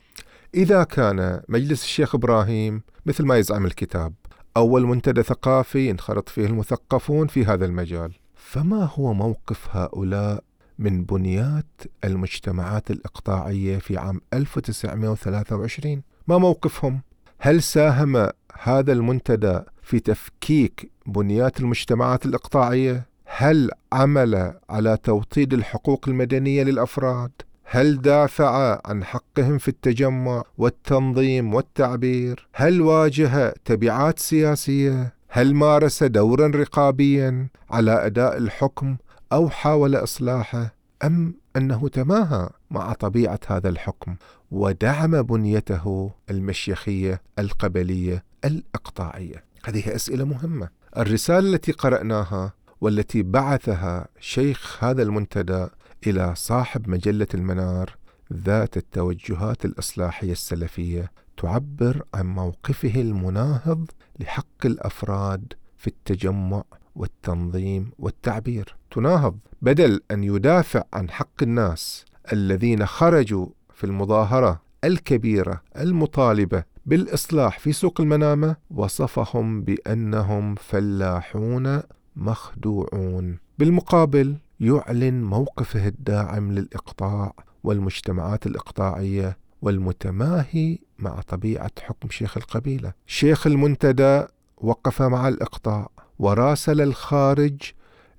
إذا 0.55 0.85
كان 0.85 1.41
مجلس 1.49 1.83
الشيخ 1.83 2.15
إبراهيم 2.15 2.83
مثل 3.07 3.25
ما 3.25 3.37
يزعم 3.37 3.67
الكتاب 3.67 4.15
أول 4.57 4.87
منتدى 4.87 5.23
ثقافي 5.23 5.91
انخرط 5.91 6.29
فيه 6.29 6.47
المثقفون 6.47 7.27
في 7.27 7.45
هذا 7.45 7.65
المجال 7.65 8.13
فما 8.35 8.91
هو 8.95 9.15
موقف 9.15 9.69
هؤلاء 9.71 10.45
من 10.79 11.05
بنيات 11.05 11.83
المجتمعات 12.05 12.91
الإقطاعية 12.91 13.79
في 13.79 13.97
عام 13.97 14.21
1923 14.33 16.03
ما 16.29 16.39
موقفهم؟ 16.39 17.01
هل 17.39 17.63
ساهم 17.63 18.29
هذا 18.63 18.93
المنتدى 18.93 19.61
في 19.83 20.01
تفكيك 20.01 20.91
بنيات 21.07 21.61
المجتمعات 21.61 22.27
الإقطاعية؟ 22.27 23.07
هل 23.25 23.71
عمل 23.93 24.55
على 24.71 24.97
توطيد 25.03 25.55
الحقوق 25.55 26.09
المدنية 26.09 26.63
للأفراد؟ 26.63 27.31
هل 27.65 28.01
دافع 28.01 28.81
عن 28.85 29.05
حقهم 29.05 29.59
في 29.59 29.69
التجمع 29.69 30.43
والتنظيم 30.59 31.55
والتعبير؟ 31.55 32.49
هل 32.55 32.81
واجه 32.81 33.55
تبعات 33.65 34.19
سياسية؟ 34.19 35.15
هل 35.29 35.55
مارس 35.55 36.05
دورا 36.05 36.47
رقابيا 36.47 37.49
على 37.71 38.07
أداء 38.07 38.37
الحكم 38.37 38.97
أو 39.33 39.49
حاول 39.49 39.95
إصلاحه؟ 39.95 40.75
أم 41.05 41.35
أنه 41.57 41.89
تماهى 41.89 42.49
مع 42.71 42.93
طبيعة 42.93 43.41
هذا 43.47 43.69
الحكم 43.69 44.17
ودعم 44.51 45.23
بنيته 45.23 46.11
المشيخية 46.31 47.23
القبلية 47.39 48.28
الإقطاعية. 48.45 49.45
هذه 49.65 49.95
أسئلة 49.95 50.25
مهمة. 50.25 50.69
الرسالة 50.97 51.55
التي 51.55 51.73
قرأناها 51.73 52.53
والتي 52.81 53.23
بعثها 53.23 54.09
شيخ 54.21 54.85
هذا 54.85 55.03
المنتدى 55.03 55.67
إلى 56.07 56.35
صاحب 56.37 56.89
مجلة 56.89 57.27
المنار 57.35 57.97
ذات 58.33 58.77
التوجهات 58.77 59.65
الإصلاحية 59.65 60.33
السلفية 60.33 61.11
تعبر 61.37 62.03
عن 62.15 62.27
موقفه 62.27 63.01
المناهض 63.01 63.91
لحق 64.21 64.67
الأفراد 64.67 65.53
في 65.79 65.87
التجمع 65.87 66.65
والتنظيم 66.95 67.91
والتعبير. 67.99 68.77
تناهض 68.91 69.39
بدل 69.63 70.01
أن 70.11 70.25
يدافع 70.25 70.83
عن 70.93 71.11
حق 71.11 71.43
الناس 71.43 72.05
الذين 72.33 72.87
خرجوا 72.87 73.47
في 73.75 73.85
المظاهرة 73.85 74.61
الكبيرة 74.85 75.63
المطالبة 75.77 76.65
بالإصلاح 76.89 77.59
في 77.59 77.73
سوق 77.73 78.01
المنامة 78.01 78.57
وصفهم 78.71 79.63
بأنهم 79.63 80.55
فلاحون 80.55 81.83
مخدوعون. 82.17 83.39
بالمقابل 83.59 84.37
يعلن 84.61 85.23
موقفه 85.23 85.87
الداعم 85.87 86.53
للإقطاع 86.53 87.33
والمجتمعات 87.65 88.47
الإقطاعية 88.47 89.39
والمتماهي 89.63 90.79
مع 90.99 91.21
طبيعة 91.21 91.71
حكم 91.83 92.11
شيخ 92.11 92.37
القبيلة. 92.37 92.93
شيخ 93.07 93.47
المنتدى 93.47 94.25
وقف 94.59 95.03
مع 95.03 95.29
الإقطاع 95.29 95.89
وراسل 96.19 96.81
الخارج 96.81 97.57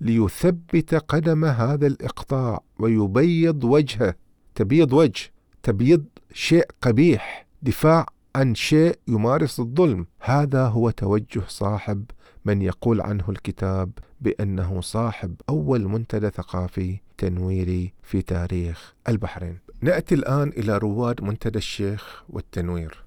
ليثبت 0.02 0.96
قدم 0.96 1.46
هذا 1.46 1.88
الإقطاع 1.88 2.60
ويبيض 2.80 3.64
وجهه. 3.64 4.16
تبيض 4.56 4.94
وجه 4.94 5.32
تبيض 5.64 6.06
شيء 6.34 6.66
قبيح 6.82 7.48
دفاع 7.62 8.06
عن 8.36 8.56
شيء 8.56 9.00
يمارس 9.08 9.60
الظلم. 9.60 10.06
هذا 10.20 10.68
هو 10.68 10.90
توجه 10.90 11.42
صاحب 11.48 12.06
من 12.46 12.62
يقول 12.62 13.02
عنه 13.02 13.30
الكتاب 13.30 13.92
بأنه 14.22 14.82
صاحب 14.82 15.36
أول 15.50 15.88
منتدى 15.88 16.30
ثقافي 16.30 17.00
تنويري 17.18 17.94
في 18.04 18.22
تاريخ 18.22 18.94
البحرين. 19.08 19.60
نأتي 19.82 20.16
الآن 20.16 20.50
إلى 20.50 20.78
رواد 20.78 21.24
منتدى 21.24 21.58
الشيخ 21.58 22.24
والتنوير. 22.30 23.06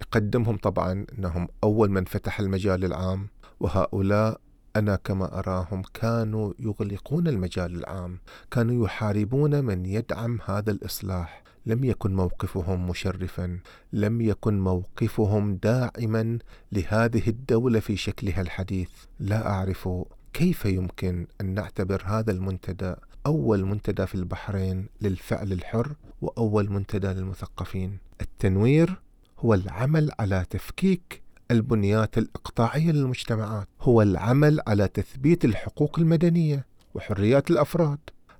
يقدمهم 0.00 0.56
طبعا 0.56 1.06
أنهم 1.18 1.48
أول 1.64 1.90
من 1.90 2.04
فتح 2.04 2.40
المجال 2.40 2.84
العام 2.84 3.28
وهؤلاء 3.60 4.40
أنا 4.76 4.96
كما 4.96 5.38
أراهم 5.38 5.82
كانوا 5.94 6.52
يغلقون 6.58 7.28
المجال 7.28 7.76
العام 7.76 8.18
كانوا 8.50 8.84
يحاربون 8.84 9.64
من 9.64 9.86
يدعم 9.86 10.38
هذا 10.46 10.70
الإصلاح. 10.70 11.45
لم 11.66 11.84
يكن 11.84 12.14
موقفهم 12.14 12.88
مشرفا 12.88 13.60
لم 13.92 14.20
يكن 14.20 14.60
موقفهم 14.60 15.56
داعما 15.56 16.38
لهذه 16.72 17.28
الدولة 17.28 17.80
في 17.80 17.96
شكلها 17.96 18.40
الحديث. 18.40 18.90
لا 19.20 19.50
أعرف 19.50 19.88
كيف 20.32 20.64
يمكن 20.64 21.26
أن 21.40 21.54
نعتبر 21.54 22.02
هذا 22.06 22.32
المنتدى 22.32 22.94
أول 23.26 23.64
منتدى 23.64 24.06
في 24.06 24.14
البحرين 24.14 24.88
للفعل 25.00 25.52
الحر 25.52 25.94
وأول 26.22 26.70
منتدى 26.70 27.06
للمثقفين. 27.06 27.98
التنوير 28.20 29.00
هو 29.38 29.54
العمل 29.54 30.10
على 30.18 30.44
تفكيك 30.50 31.22
البنيات 31.50 32.18
الإقطاعية 32.18 32.92
للمجتمعات 32.92 33.68
هو 33.80 34.02
العمل 34.02 34.60
على 34.66 34.88
تثبيت 34.88 35.44
الحقوق 35.44 35.98
المدنية 35.98 36.66
وحريات 36.94 37.50
الأفراد. 37.50 37.98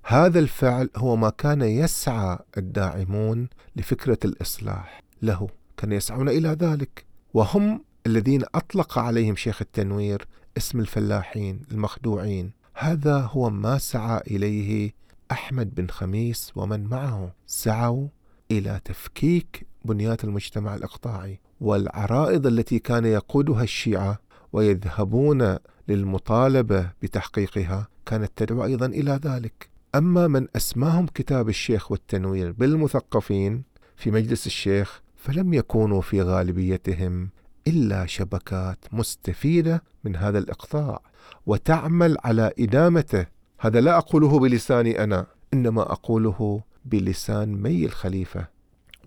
هذا 0.09 0.39
الفعل 0.39 0.89
هو 0.95 1.15
ما 1.15 1.29
كان 1.29 1.61
يسعى 1.61 2.37
الداعمون 2.57 3.49
لفكرة 3.75 4.17
الإصلاح 4.25 5.03
له 5.21 5.47
كانوا 5.77 5.97
يسعون 5.97 6.29
إلى 6.29 6.49
ذلك. 6.49 7.05
وهم 7.33 7.83
الذين 8.05 8.43
أطلق 8.55 8.97
عليهم 8.99 9.35
شيخ 9.35 9.61
التنوير 9.61 10.27
اسم 10.57 10.79
الفلاحين 10.79 11.61
المخدوعين. 11.71 12.51
هذا 12.73 13.17
هو 13.17 13.49
ما 13.49 13.77
سعى 13.77 14.21
إليه 14.27 14.93
أحمد 15.31 15.75
بن 15.75 15.87
خميس 15.87 16.51
ومن 16.55 16.83
معه. 16.83 17.33
سعوا 17.47 18.07
إلى 18.51 18.81
تفكيك 18.85 19.67
بنيات 19.85 20.23
المجتمع 20.23 20.75
الإقطاعي 20.75 21.39
والعرائض 21.61 22.47
التي 22.47 22.79
كان 22.79 23.05
يقودها 23.05 23.63
الشيعة 23.63 24.19
ويذهبون 24.53 25.57
للمطالبة 25.87 26.91
بتحقيقها 27.01 27.87
كانت 28.05 28.31
تدعو 28.35 28.65
أيضا 28.65 28.85
إلى 28.85 29.19
ذلك. 29.23 29.76
أما 29.97 30.27
من 30.27 30.47
أسماهم 30.55 31.05
كتاب 31.05 31.49
الشيخ 31.49 31.91
والتنوير 31.91 32.51
بالمثقفين 32.51 33.63
في 33.95 34.11
مجلس 34.11 34.47
الشيخ 34.47 35.01
فلم 35.15 35.53
يكونوا 35.53 36.01
في 36.01 36.21
غالبيتهم 36.21 37.29
إلا 37.67 38.05
شبكات 38.05 38.85
مستفيدة 38.91 39.83
من 40.03 40.15
هذا 40.15 40.39
الإقطاع 40.39 41.01
وتعمل 41.45 42.17
على 42.23 42.51
إدامته. 42.59 43.25
هذا 43.59 43.81
لا 43.81 43.97
أقوله 43.97 44.39
بلساني 44.39 45.03
أنا 45.03 45.25
إنما 45.53 45.81
أقوله 45.81 46.61
بلسان 46.85 47.61
مي 47.61 47.85
الخليفة. 47.85 48.47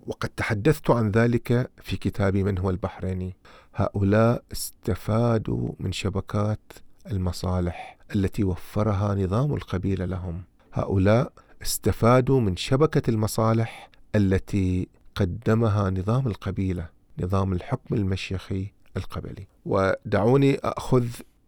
وقد 0.07 0.29
تحدثت 0.29 0.89
عن 0.89 1.11
ذلك 1.11 1.71
في 1.81 1.97
كتابي 1.97 2.43
من 2.43 2.57
هو 2.57 2.69
البحريني. 2.69 3.35
هؤلاء 3.75 4.43
استفادوا 4.51 5.71
من 5.79 5.91
شبكات 5.91 6.73
المصالح 7.11 7.97
التي 8.15 8.43
وفرها 8.43 9.15
نظام 9.15 9.53
القبيلة 9.53 10.05
لهم. 10.05 10.50
هؤلاء 10.73 11.33
استفادوا 11.61 12.39
من 12.39 12.55
شبكة 12.55 13.09
المصالح 13.09 13.89
التي 14.15 14.87
قدمها 15.15 15.89
نظام 15.89 16.27
القبيلة 16.27 16.89
نظام 17.19 17.53
الحكم 17.53 17.95
المشيخي 17.95 18.67
القبلي. 18.97 19.47
ودعوني 19.65 20.55
أخذ 20.55 21.05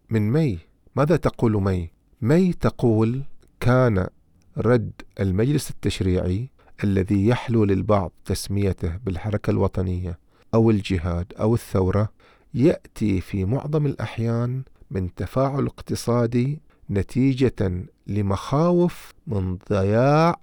من 0.10 0.32
مي. 0.32 0.60
ماذا 0.96 1.16
تقول 1.16 1.62
مي؟ 1.64 1.90
مي 2.22 2.54
تقول 2.54 3.24
كان 3.60 4.08
رد 4.58 4.92
المجلس 5.20 5.70
التشريعي 5.70 6.50
الذي 6.84 7.28
يحلو 7.28 7.64
للبعض 7.64 8.12
تسميته 8.26 8.98
بالحركة 8.98 9.52
الوطنية 9.52 10.20
أو 10.54 10.70
الجهاد 10.70 11.34
أو 11.40 11.54
الثورة 11.54 12.10
يأتي 12.54 13.22
في 13.22 13.46
معظم 13.46 13.86
الأحيان 13.86 14.64
من 14.92 15.16
تفاعل 15.16 15.66
اقتصادي 15.66 16.62
نتيجة 16.90 17.86
لمخاوف 18.08 19.14
من 19.28 19.58
ضياع 19.70 20.40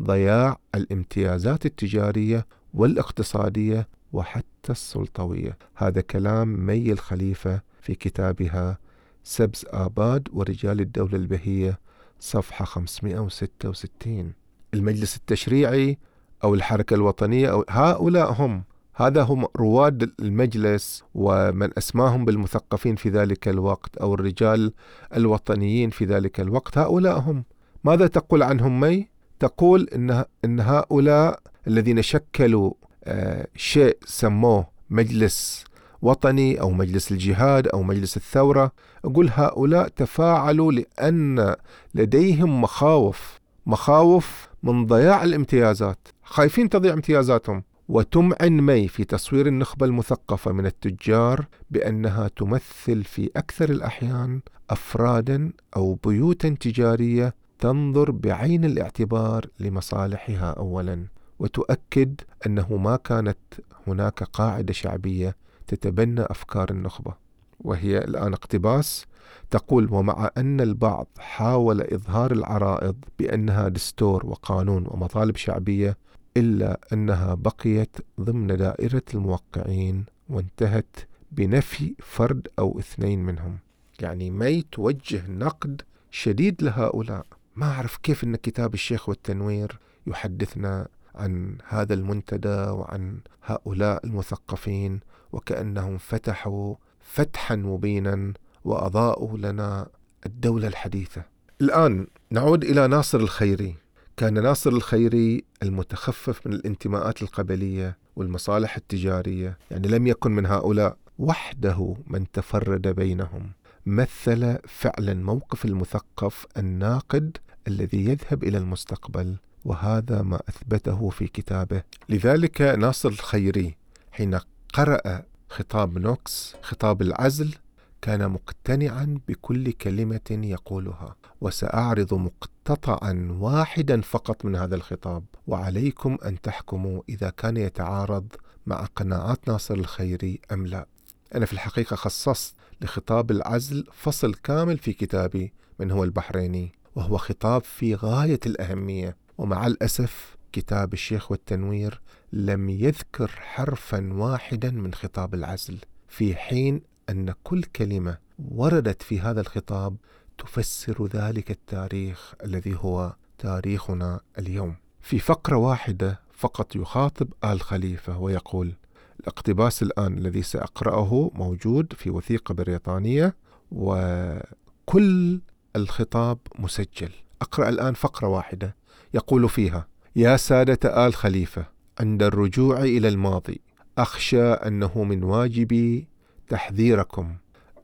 ضياع 0.00 0.58
الامتيازات 0.74 1.66
التجارية 1.66 2.46
والاقتصادية 2.74 3.88
وحتى 4.12 4.70
السلطوية. 4.72 5.58
هذا 5.74 6.00
كلام 6.00 6.66
مي 6.66 6.92
الخليفة 6.92 7.60
في 7.80 7.94
كتابها 7.94 8.78
سبز 9.24 9.64
آباد 9.68 10.28
ورجال 10.32 10.80
الدولة 10.80 11.16
البهية 11.16 11.78
صفحة 12.20 12.64
566 12.64 14.32
المجلس 14.74 15.16
التشريعي 15.16 15.98
أو 16.44 16.54
الحركة 16.54 16.94
الوطنية 16.94 17.50
أو 17.52 17.64
هؤلاء 17.68 18.32
هم 18.32 18.64
هذا 18.94 19.22
هم 19.22 19.46
رواد 19.56 20.10
المجلس 20.20 21.04
ومن 21.14 21.70
أسماهم 21.78 22.24
بالمثقفين 22.24 22.96
في 22.96 23.08
ذلك 23.08 23.48
الوقت 23.48 23.96
أو 23.96 24.14
الرجال 24.14 24.72
الوطنيين 25.16 25.90
في 25.90 26.04
ذلك 26.04 26.40
الوقت. 26.40 26.78
هؤلاء 26.78 27.18
هم. 27.18 27.44
ماذا 27.84 28.06
تقول 28.06 28.42
عنهم 28.42 28.80
مي؟ 28.80 29.08
تقول 29.38 29.88
إن, 29.94 30.24
إن 30.44 30.60
هؤلاء 30.60 31.40
الذين 31.66 32.02
شكلوا 32.02 32.72
آه 33.04 33.46
شيء 33.56 33.98
سموه 34.04 34.66
مجلس 34.90 35.64
وطني 36.02 36.60
أو 36.60 36.70
مجلس 36.70 37.12
الجهاد 37.12 37.68
أو 37.68 37.82
مجلس 37.82 38.16
الثورة. 38.16 38.72
أقول 39.04 39.30
هؤلاء 39.34 39.88
تفاعلوا 39.88 40.72
لأن 40.72 41.54
لديهم 41.94 42.60
مخاوف 42.60 43.40
مخاوف 43.66 44.48
من 44.62 44.86
ضياع 44.86 45.24
الامتيازات. 45.24 46.08
خايفين 46.22 46.68
تضيع 46.68 46.92
امتيازاتهم. 46.92 47.62
وتمعن 47.90 48.60
مي 48.60 48.88
في 48.88 49.04
تصوير 49.04 49.46
النخبة 49.46 49.86
المثقفة 49.86 50.52
من 50.52 50.66
التجار 50.66 51.46
بأنها 51.70 52.28
تمثل 52.28 53.04
في 53.04 53.30
أكثر 53.36 53.70
الأحيان 53.70 54.40
أفرادا 54.70 55.52
أو 55.76 55.94
بيوتا 55.94 56.48
تجارية 56.48 57.34
تنظر 57.58 58.10
بعين 58.10 58.64
الاعتبار 58.64 59.46
لمصالحها 59.60 60.50
اولا 60.50 61.06
وتؤكد 61.38 62.20
أنه 62.46 62.76
ما 62.76 62.96
كانت 62.96 63.38
هناك 63.86 64.22
قاعدة 64.22 64.72
شعبية 64.72 65.36
تتبنى 65.66 66.22
أفكار 66.22 66.70
النخبة. 66.70 67.14
وهي 67.60 67.98
الآن 67.98 68.32
اقتباس 68.32 69.06
تقول 69.50 69.88
ومع 69.92 70.30
أن 70.36 70.60
البعض 70.60 71.06
حاول 71.18 71.80
إظهار 71.80 72.32
العرائض 72.32 72.96
بأنها 73.18 73.68
دستور 73.68 74.26
وقانون 74.26 74.84
ومطالب 74.86 75.36
شعبية 75.36 75.96
إلا 76.36 76.80
أنها 76.92 77.34
بقيت 77.34 77.96
ضمن 78.20 78.56
دائرة 78.56 79.02
الموقعين 79.14 80.04
وانتهت 80.28 80.96
بنفي 81.32 81.94
فرد 81.98 82.48
أو 82.58 82.78
اثنين 82.78 83.24
منهم. 83.24 83.58
يعني 84.00 84.30
مي 84.30 84.62
توجه 84.72 85.22
نقد 85.28 85.82
شديد 86.10 86.62
لهؤلاء. 86.62 87.26
ما 87.56 87.66
أعرف 87.66 87.96
كيف 87.96 88.24
إن 88.24 88.36
كتاب 88.36 88.74
الشيخ 88.74 89.08
والتنوير 89.08 89.78
يحدثنا 90.06 90.88
عن 91.14 91.58
هذا 91.68 91.94
المنتدى 91.94 92.48
وعن 92.48 93.20
هؤلاء 93.44 94.06
المثقفين 94.06 95.00
وكأنهم 95.32 95.98
فتحوا 95.98 96.74
فتحا 97.00 97.56
مبينا 97.56 98.32
وأضاءوا 98.64 99.38
لنا 99.38 99.88
الدولة 100.26 100.68
الحديثة. 100.68 101.22
الآن 101.60 102.06
نعود 102.30 102.64
إلى 102.64 102.88
ناصر 102.88 103.18
الخيري. 103.18 103.76
كان 104.20 104.42
ناصر 104.42 104.70
الخيري 104.70 105.44
المتخفف 105.62 106.46
من 106.46 106.52
الانتماءات 106.52 107.22
القبلية 107.22 107.98
والمصالح 108.16 108.76
التجارية 108.76 109.58
يعني 109.70 109.88
لم 109.88 110.06
يكن 110.06 110.30
من 110.30 110.46
هؤلاء 110.46 110.96
وحده 111.18 111.96
من 112.06 112.30
تفرد 112.30 112.88
بينهم. 112.88 113.52
مثل 113.86 114.58
فعلا 114.68 115.14
موقف 115.14 115.64
المثقف 115.64 116.46
الناقد 116.56 117.36
الذي 117.68 118.04
يذهب 118.04 118.44
إلى 118.44 118.58
المستقبل 118.58 119.36
وهذا 119.64 120.22
ما 120.22 120.40
أثبته 120.48 121.10
في 121.10 121.26
كتابه. 121.26 121.82
لذلك 122.08 122.60
ناصر 122.60 123.08
الخيري 123.08 123.76
حين 124.12 124.38
قرأ 124.74 125.22
خطاب 125.48 125.98
نوكس 125.98 126.56
خطاب 126.62 127.02
العزل 127.02 127.54
كان 128.02 128.30
مقتنعا 128.30 129.18
بكل 129.28 129.72
كلمة 129.72 130.30
يقولها. 130.30 131.16
وسأعرض 131.40 132.14
مقتطعا 132.14 133.36
واحدا 133.40 134.00
فقط 134.00 134.44
من 134.44 134.56
هذا 134.56 134.74
الخطاب. 134.74 135.24
وعليكم 135.46 136.18
أن 136.24 136.40
تحكموا 136.40 137.02
إذا 137.08 137.30
كان 137.30 137.56
يتعارض 137.56 138.26
مع 138.66 138.84
قناعات 138.96 139.48
ناصر 139.48 139.74
الخيري 139.74 140.40
أم 140.52 140.66
لا. 140.66 140.86
أنا 141.34 141.46
في 141.46 141.52
الحقيقة 141.52 141.96
خصصت 141.96 142.54
لخطاب 142.80 143.30
العزل 143.30 143.86
فصل 143.92 144.34
كامل 144.34 144.78
في 144.78 144.92
كتابي 144.92 145.52
من 145.78 145.90
هو 145.90 146.04
البحريني 146.04 146.72
وهو 146.94 147.16
خطاب 147.16 147.64
في 147.64 147.94
غاية 147.94 148.40
الأهمية. 148.46 149.16
ومع 149.38 149.66
الأسف 149.66 150.36
كتاب 150.52 150.92
الشيخ 150.92 151.30
والتنوير 151.30 152.00
لم 152.32 152.68
يذكر 152.68 153.28
حرفا 153.28 154.12
واحدا 154.12 154.70
من 154.70 154.94
خطاب 154.94 155.34
العزل 155.34 155.78
في 156.08 156.34
حين 156.34 156.82
أن 157.10 157.34
كل 157.42 157.62
كلمة 157.62 158.18
وردت 158.38 159.02
في 159.02 159.20
هذا 159.20 159.40
الخطاب 159.40 159.96
تفسر 160.40 161.06
ذلك 161.06 161.50
التاريخ 161.50 162.34
الذي 162.44 162.76
هو 162.76 163.14
تاريخنا 163.38 164.20
اليوم. 164.38 164.74
في 165.00 165.18
فقرة 165.18 165.56
واحدة 165.56 166.20
فقط 166.32 166.76
يخاطب 166.76 167.28
آل 167.44 167.60
خليفة 167.60 168.18
ويقول 168.18 168.72
الأقتباس 169.20 169.82
الآن 169.82 170.18
الذي 170.18 170.42
سأقرأه 170.42 171.30
موجود 171.34 171.92
في 171.92 172.10
وثيقة 172.10 172.54
بريطانية 172.54 173.36
وكل 173.72 175.40
الخطاب 175.76 176.38
مسجل. 176.58 177.10
أقرأ 177.42 177.68
الآن 177.68 177.94
فقرة 177.94 178.28
واحدة. 178.28 178.76
يقول 179.14 179.48
فيها 179.48 179.86
يا 180.16 180.36
سادة 180.36 181.06
آل 181.06 181.14
خليفة 181.14 181.64
عند 182.00 182.22
الرجوع 182.22 182.80
إلى 182.82 183.08
الماضي 183.08 183.60
أخشى 183.98 184.42
أنه 184.42 185.04
من 185.04 185.22
واجبي 185.22 186.08
تحذيركم 186.48 187.36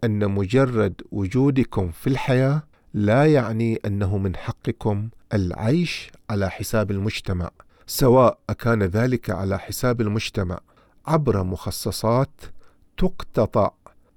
أن 0.05 0.31
مجرد 0.31 1.03
وجودكم 1.13 1.91
في 1.91 2.07
الحياة 2.07 2.63
لا 2.95 3.27
يعني 3.27 3.81
أنه 3.87 4.19
من 4.19 4.37
حقكم 4.37 5.09
العيش 5.33 6.11
على 6.31 6.51
حساب 6.51 6.91
المجتمع 6.91 7.51
سواء 7.87 8.39
أكان 8.51 8.83
ذلك 8.83 9.31
على 9.31 9.59
حساب 9.59 10.01
المجتمع. 10.01 10.61
عبر 11.07 11.43
مخصصات 11.43 12.41
تقتطع 12.97 13.71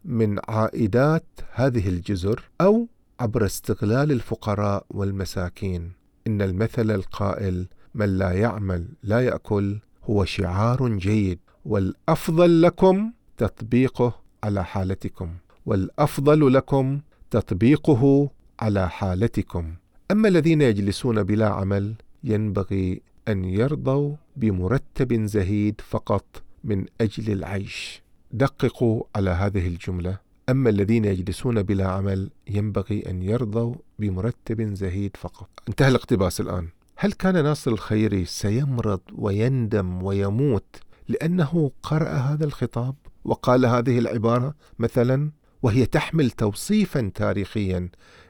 من 0.05 0.39
عائدات 0.47 1.25
هذه 1.53 1.89
الجزر 1.89 2.49
أو 2.61 2.87
عبر 3.19 3.45
استغلال 3.45 4.11
الفقراء 4.11 4.85
والمساكين. 4.89 5.91
إن 6.27 6.41
المثل 6.41 6.91
القائل 6.91 7.67
من 7.95 8.17
لا 8.17 8.31
يعمل 8.31 8.87
لا 9.03 9.19
يأكل 9.19 9.79
هو 10.03 10.25
شعار 10.25 10.87
جيد 10.87 11.39
والأفضل 11.65 12.61
لكم 12.61 13.11
تطبيقه 13.37 14.21
على 14.43 14.65
حالتكم. 14.65 15.33
والأفضل 15.69 16.53
لكم 16.53 16.99
تطبيقه 17.31 18.29
على 18.59 18.89
حالتكم. 18.89 19.73
أما 20.11 20.27
الذين 20.27 20.61
يجلسون 20.61 21.23
بلا 21.23 21.49
عمل 21.49 21.95
ينبغي 22.23 23.01
أن 23.27 23.45
يرضوا 23.45 24.15
بمرتب 24.35 25.25
زهيد 25.25 25.81
فقط 25.89 26.25
من 26.63 26.85
أجل 27.01 27.33
العيش. 27.33 28.01
دققوا 28.31 29.03
على 29.15 29.29
هذه 29.29 29.67
الجملة. 29.67 30.17
أما 30.49 30.69
الذين 30.69 31.05
يجلسون 31.05 31.63
بلا 31.63 31.87
عمل 31.87 32.29
ينبغي 32.47 33.03
أن 33.09 33.21
يرضوا 33.23 33.75
بمرتب 33.99 34.73
زهيد 34.73 35.17
فقط. 35.17 35.49
انتهى 35.69 35.87
الاقتباس 35.87 36.41
الآن. 36.41 36.67
هل 36.97 37.11
كان 37.11 37.43
ناصر 37.43 37.71
الخيري 37.71 38.25
سيمرض 38.25 39.01
ويندم 39.15 40.03
ويموت 40.03 40.75
لأنه 41.07 41.71
قرأ 41.83 42.09
هذا 42.09 42.45
الخطاب 42.45 42.95
وقال 43.25 43.65
هذه 43.65 43.99
العبارة؟ 43.99 44.55
مثلا 44.79 45.31
وهي 45.61 45.85
تحمل 45.85 46.31
توصيفا 46.31 47.11
تاريخيا 47.15 47.89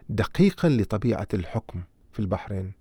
دقيقا 0.09 0.69
لطبيعة 0.69 1.27
الحكم 1.33 1.83
في 2.11 2.19
البحرين. 2.19 2.73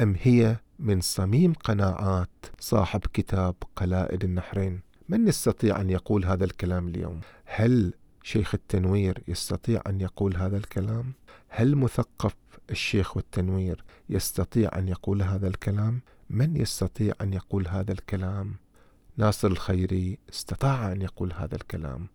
أم 0.00 0.16
هي 0.22 0.56
من 0.78 1.00
صميم 1.00 1.52
قناعات 1.52 2.46
صاحب 2.60 3.00
كتاب 3.12 3.54
قلائد 3.76 4.24
النحرين؟ 4.24 4.80
من 5.08 5.28
يستطيع 5.28 5.80
أن 5.80 5.90
يقول 5.90 6.24
هذا 6.24 6.44
الكلام 6.44 6.88
اليوم؟ 6.88 7.20
هل 7.44 7.94
شيخ 8.22 8.54
التنوير 8.54 9.22
يستطيع 9.28 9.82
أن 9.86 10.00
يقول 10.00 10.36
هذا 10.36 10.56
الكلام؟ 10.56 11.12
هل 11.48 11.76
مثقف 11.76 12.34
الشيخ 12.70 13.16
والتنوير 13.16 13.84
يستطيع 14.08 14.70
أن 14.78 14.88
يقول 14.88 15.22
هذا 15.22 15.48
الكلام؟ 15.48 16.00
من 16.30 16.56
يستطيع 16.56 17.14
أن 17.20 17.32
يقول 17.32 17.68
هذا 17.68 17.92
الكلام؟ 17.92 18.54
ناصر 19.16 19.48
الخيري 19.48 20.18
استطاع 20.32 20.92
أن 20.92 21.02
يقول 21.02 21.32
هذا 21.32 21.54
الكلام. 21.54 22.08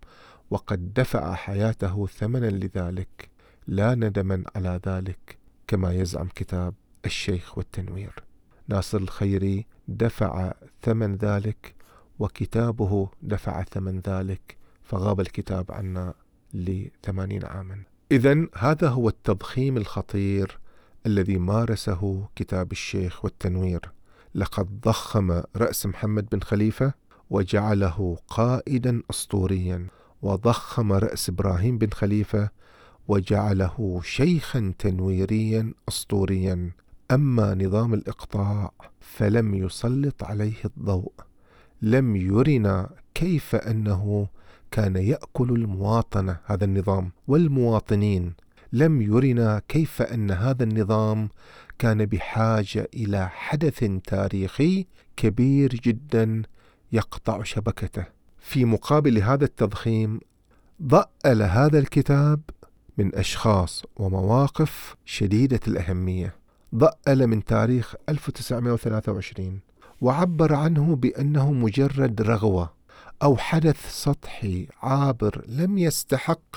وقد 0.50 0.94
دفع 0.94 1.34
حياته 1.34 2.08
ثمنا 2.08 2.50
لذلك. 2.50 3.30
لا 3.68 3.96
ندما 3.96 4.44
على 4.56 4.80
ذلك 4.88 5.38
كما 5.68 5.94
يزعم 5.94 6.28
كتاب 6.36 6.74
الشيخ 7.06 7.58
والتنوير. 7.58 8.24
ناصر 8.68 8.98
الخيري 8.98 9.66
دفع 9.88 10.54
ثمن 10.82 11.16
ذلك 11.16 11.76
وكتابه 12.20 13.10
دفع 13.22 13.64
ثمن 13.64 14.00
ذلك 14.08 14.58
فغاب 14.84 15.20
الكتاب 15.20 15.72
عنا 15.72 16.14
لثمانين 16.54 17.46
عاما. 17.46 17.84
إذا 18.12 18.48
هذا 18.56 18.90
هو 18.90 19.10
التضخيم 19.10 19.78
الخطير 19.78 20.60
الذي 21.06 21.38
مارسه 21.38 22.28
كتاب 22.36 22.72
الشيخ 22.72 23.26
والتنوير. 23.26 23.92
لقد 24.36 24.82
ضخم 24.82 25.42
رأس 25.56 25.86
محمد 25.86 26.30
بن 26.32 26.40
خليفة 26.40 26.94
وجعله 27.30 28.18
قائدا 28.28 29.02
أسطوريا. 29.10 29.88
وضخم 30.21 30.93
رأس 30.93 31.30
إبراهيم 31.30 31.77
بن 31.77 31.89
خليفة 31.89 32.49
وجعله 33.08 34.01
شيخا 34.03 34.73
تنويريا 34.80 35.73
أسطوريا. 35.89 36.71
أما 37.12 37.56
نظام 37.56 37.93
الإقطاع 37.93 38.71
فلم 38.99 39.53
يسلط 39.53 40.23
عليه 40.23 40.65
الضوء 40.65 41.12
لم 41.82 42.15
يرنا 42.15 42.89
كيف 43.13 43.56
أنه 43.56 44.27
كان 44.71 44.95
يأكل 44.95 45.49
المواطنة 45.49 46.38
هذا 46.45 46.65
النظام. 46.65 47.12
والمواطنين 47.27 48.34
لم 48.73 49.01
يرنا 49.01 49.62
كيف 49.67 50.01
أن 50.01 50.32
هذا 50.32 50.63
النظام 50.63 51.30
كان 51.80 52.06
بحاجة 52.06 52.89
إلى 52.93 53.30
حدث 53.30 53.84
تاريخي 54.03 54.86
كبير 55.17 55.69
جدا 55.69 56.41
يقطع 56.91 57.43
شبكته. 57.43 58.16
في 58.48 58.66
مقابل 58.66 59.18
هذا 59.18 59.46
التضخيم 59.46 60.20
ضأل 60.84 61.42
هذا 61.42 61.80
الكتاب 61.80 62.42
من 62.98 63.16
أشخاص 63.16 63.84
ومواقف 63.96 64.96
شديدة 65.06 65.60
الأهمية. 65.68 66.36
ضأل 66.76 67.28
من 67.28 67.44
تاريخ 67.44 67.96
1923 68.10 69.60
وعبر 70.02 70.54
عنه 70.54 70.96
بأنه 70.96 71.52
مجرد 71.52 72.22
رغوة 72.22 72.74
أو 73.24 73.38
حدث 73.38 74.04
سطحي 74.04 74.68
عابر 74.82 75.46
لم 75.48 75.78
يستحق 75.78 76.56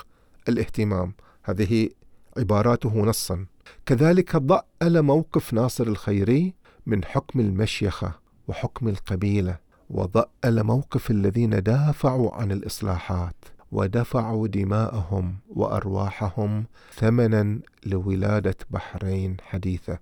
الاهتمام. 0.48 1.14
هذه 1.42 1.88
عباراته 2.36 3.04
نصا. 3.04 3.46
كذلك 3.86 4.36
ضأل 4.36 5.02
موقف 5.02 5.52
ناصر 5.52 5.86
الخيري 5.86 6.54
من 6.86 7.04
حكم 7.04 7.40
المشيخة 7.40 8.12
وحكم 8.48 8.88
القبيلة. 8.88 9.69
وضأل 9.90 10.62
موقف 10.64 11.10
الذين 11.10 11.62
دافعوا 11.62 12.34
عن 12.34 12.52
الإصلاحات 12.52 13.34
ودفعوا 13.72 14.46
دماءهم 14.46 15.36
وأرواحهم 15.48 16.64
ثمنا 16.94 17.60
لولادة 17.86 18.56
بحرين 18.70 19.36
حديثة 19.42 19.98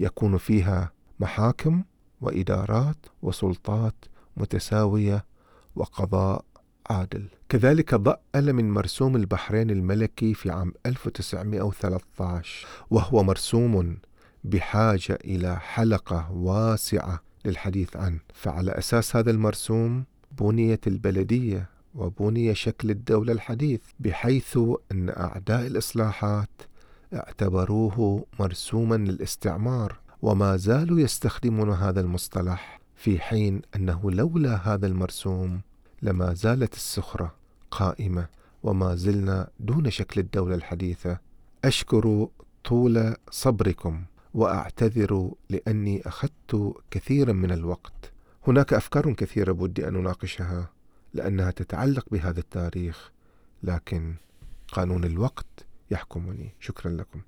يكون 0.00 0.36
فيها 0.36 0.92
محاكم 1.20 1.82
وإدارات 2.20 2.96
وسلطات 3.22 3.94
متساوية 4.36 5.24
وقضاء 5.76 6.44
عادل. 6.90 7.26
كذلك 7.48 7.94
ضأل 7.94 8.52
من 8.52 8.70
مرسوم 8.70 9.16
البحرين 9.16 9.70
الملكي 9.70 10.34
في 10.34 10.50
عام 10.50 10.72
1913 10.86 12.66
وهو 12.90 13.22
مرسوم 13.22 13.98
بحاجة 14.44 15.18
إلى 15.24 15.56
حلقة 15.60 16.32
واسعة 16.32 17.29
للحديث 17.44 17.96
عنه 17.96 18.18
فعلى 18.34 18.70
أساس 18.70 19.16
هذا 19.16 19.30
المرسوم 19.30 20.04
بنيت 20.40 20.86
البلدية 20.86 21.68
وبني 21.94 22.54
شكل 22.54 22.90
الدولة 22.90 23.32
الحديث 23.32 23.80
بحيث 24.00 24.58
أن 24.92 25.08
أعداء 25.08 25.66
الإصلاحات 25.66 26.50
اعتبروه 27.14 28.26
مرسوما 28.40 28.94
للاستعمار 28.94 29.96
وما 30.22 30.56
زالوا 30.56 31.00
يستخدمون 31.00 31.70
هذا 31.70 32.00
المصطلح 32.00 32.80
في 32.96 33.18
حين 33.18 33.62
أنه 33.76 34.10
لولا 34.10 34.54
هذا 34.56 34.86
المرسوم 34.86 35.60
لما 36.02 36.34
زالت 36.34 36.74
السخره 36.74 37.34
قائمة 37.70 38.26
وما 38.62 38.94
زلنا 38.94 39.48
دون 39.60 39.90
شكل 39.90 40.20
الدولة 40.20 40.54
الحديثة. 40.54 41.18
أشكر 41.64 42.28
طول 42.64 43.14
صبركم. 43.30 44.04
وأعتذر 44.34 45.32
لأني 45.50 46.08
أخذت 46.08 46.74
كثيرا 46.90 47.32
من 47.32 47.52
الوقت. 47.52 48.12
هناك 48.46 48.72
أفكار 48.72 49.12
كثيرة 49.12 49.52
بودي 49.52 49.88
أن 49.88 49.96
أناقشها 49.96 50.70
لأنها 51.14 51.50
تتعلق 51.50 52.04
بهذا 52.10 52.40
التاريخ 52.40 53.10
لكن 53.62 54.14
قانون 54.72 55.04
الوقت 55.04 55.66
يحكمني. 55.90 56.54
شكرا 56.60 56.90
لكم. 56.90 57.20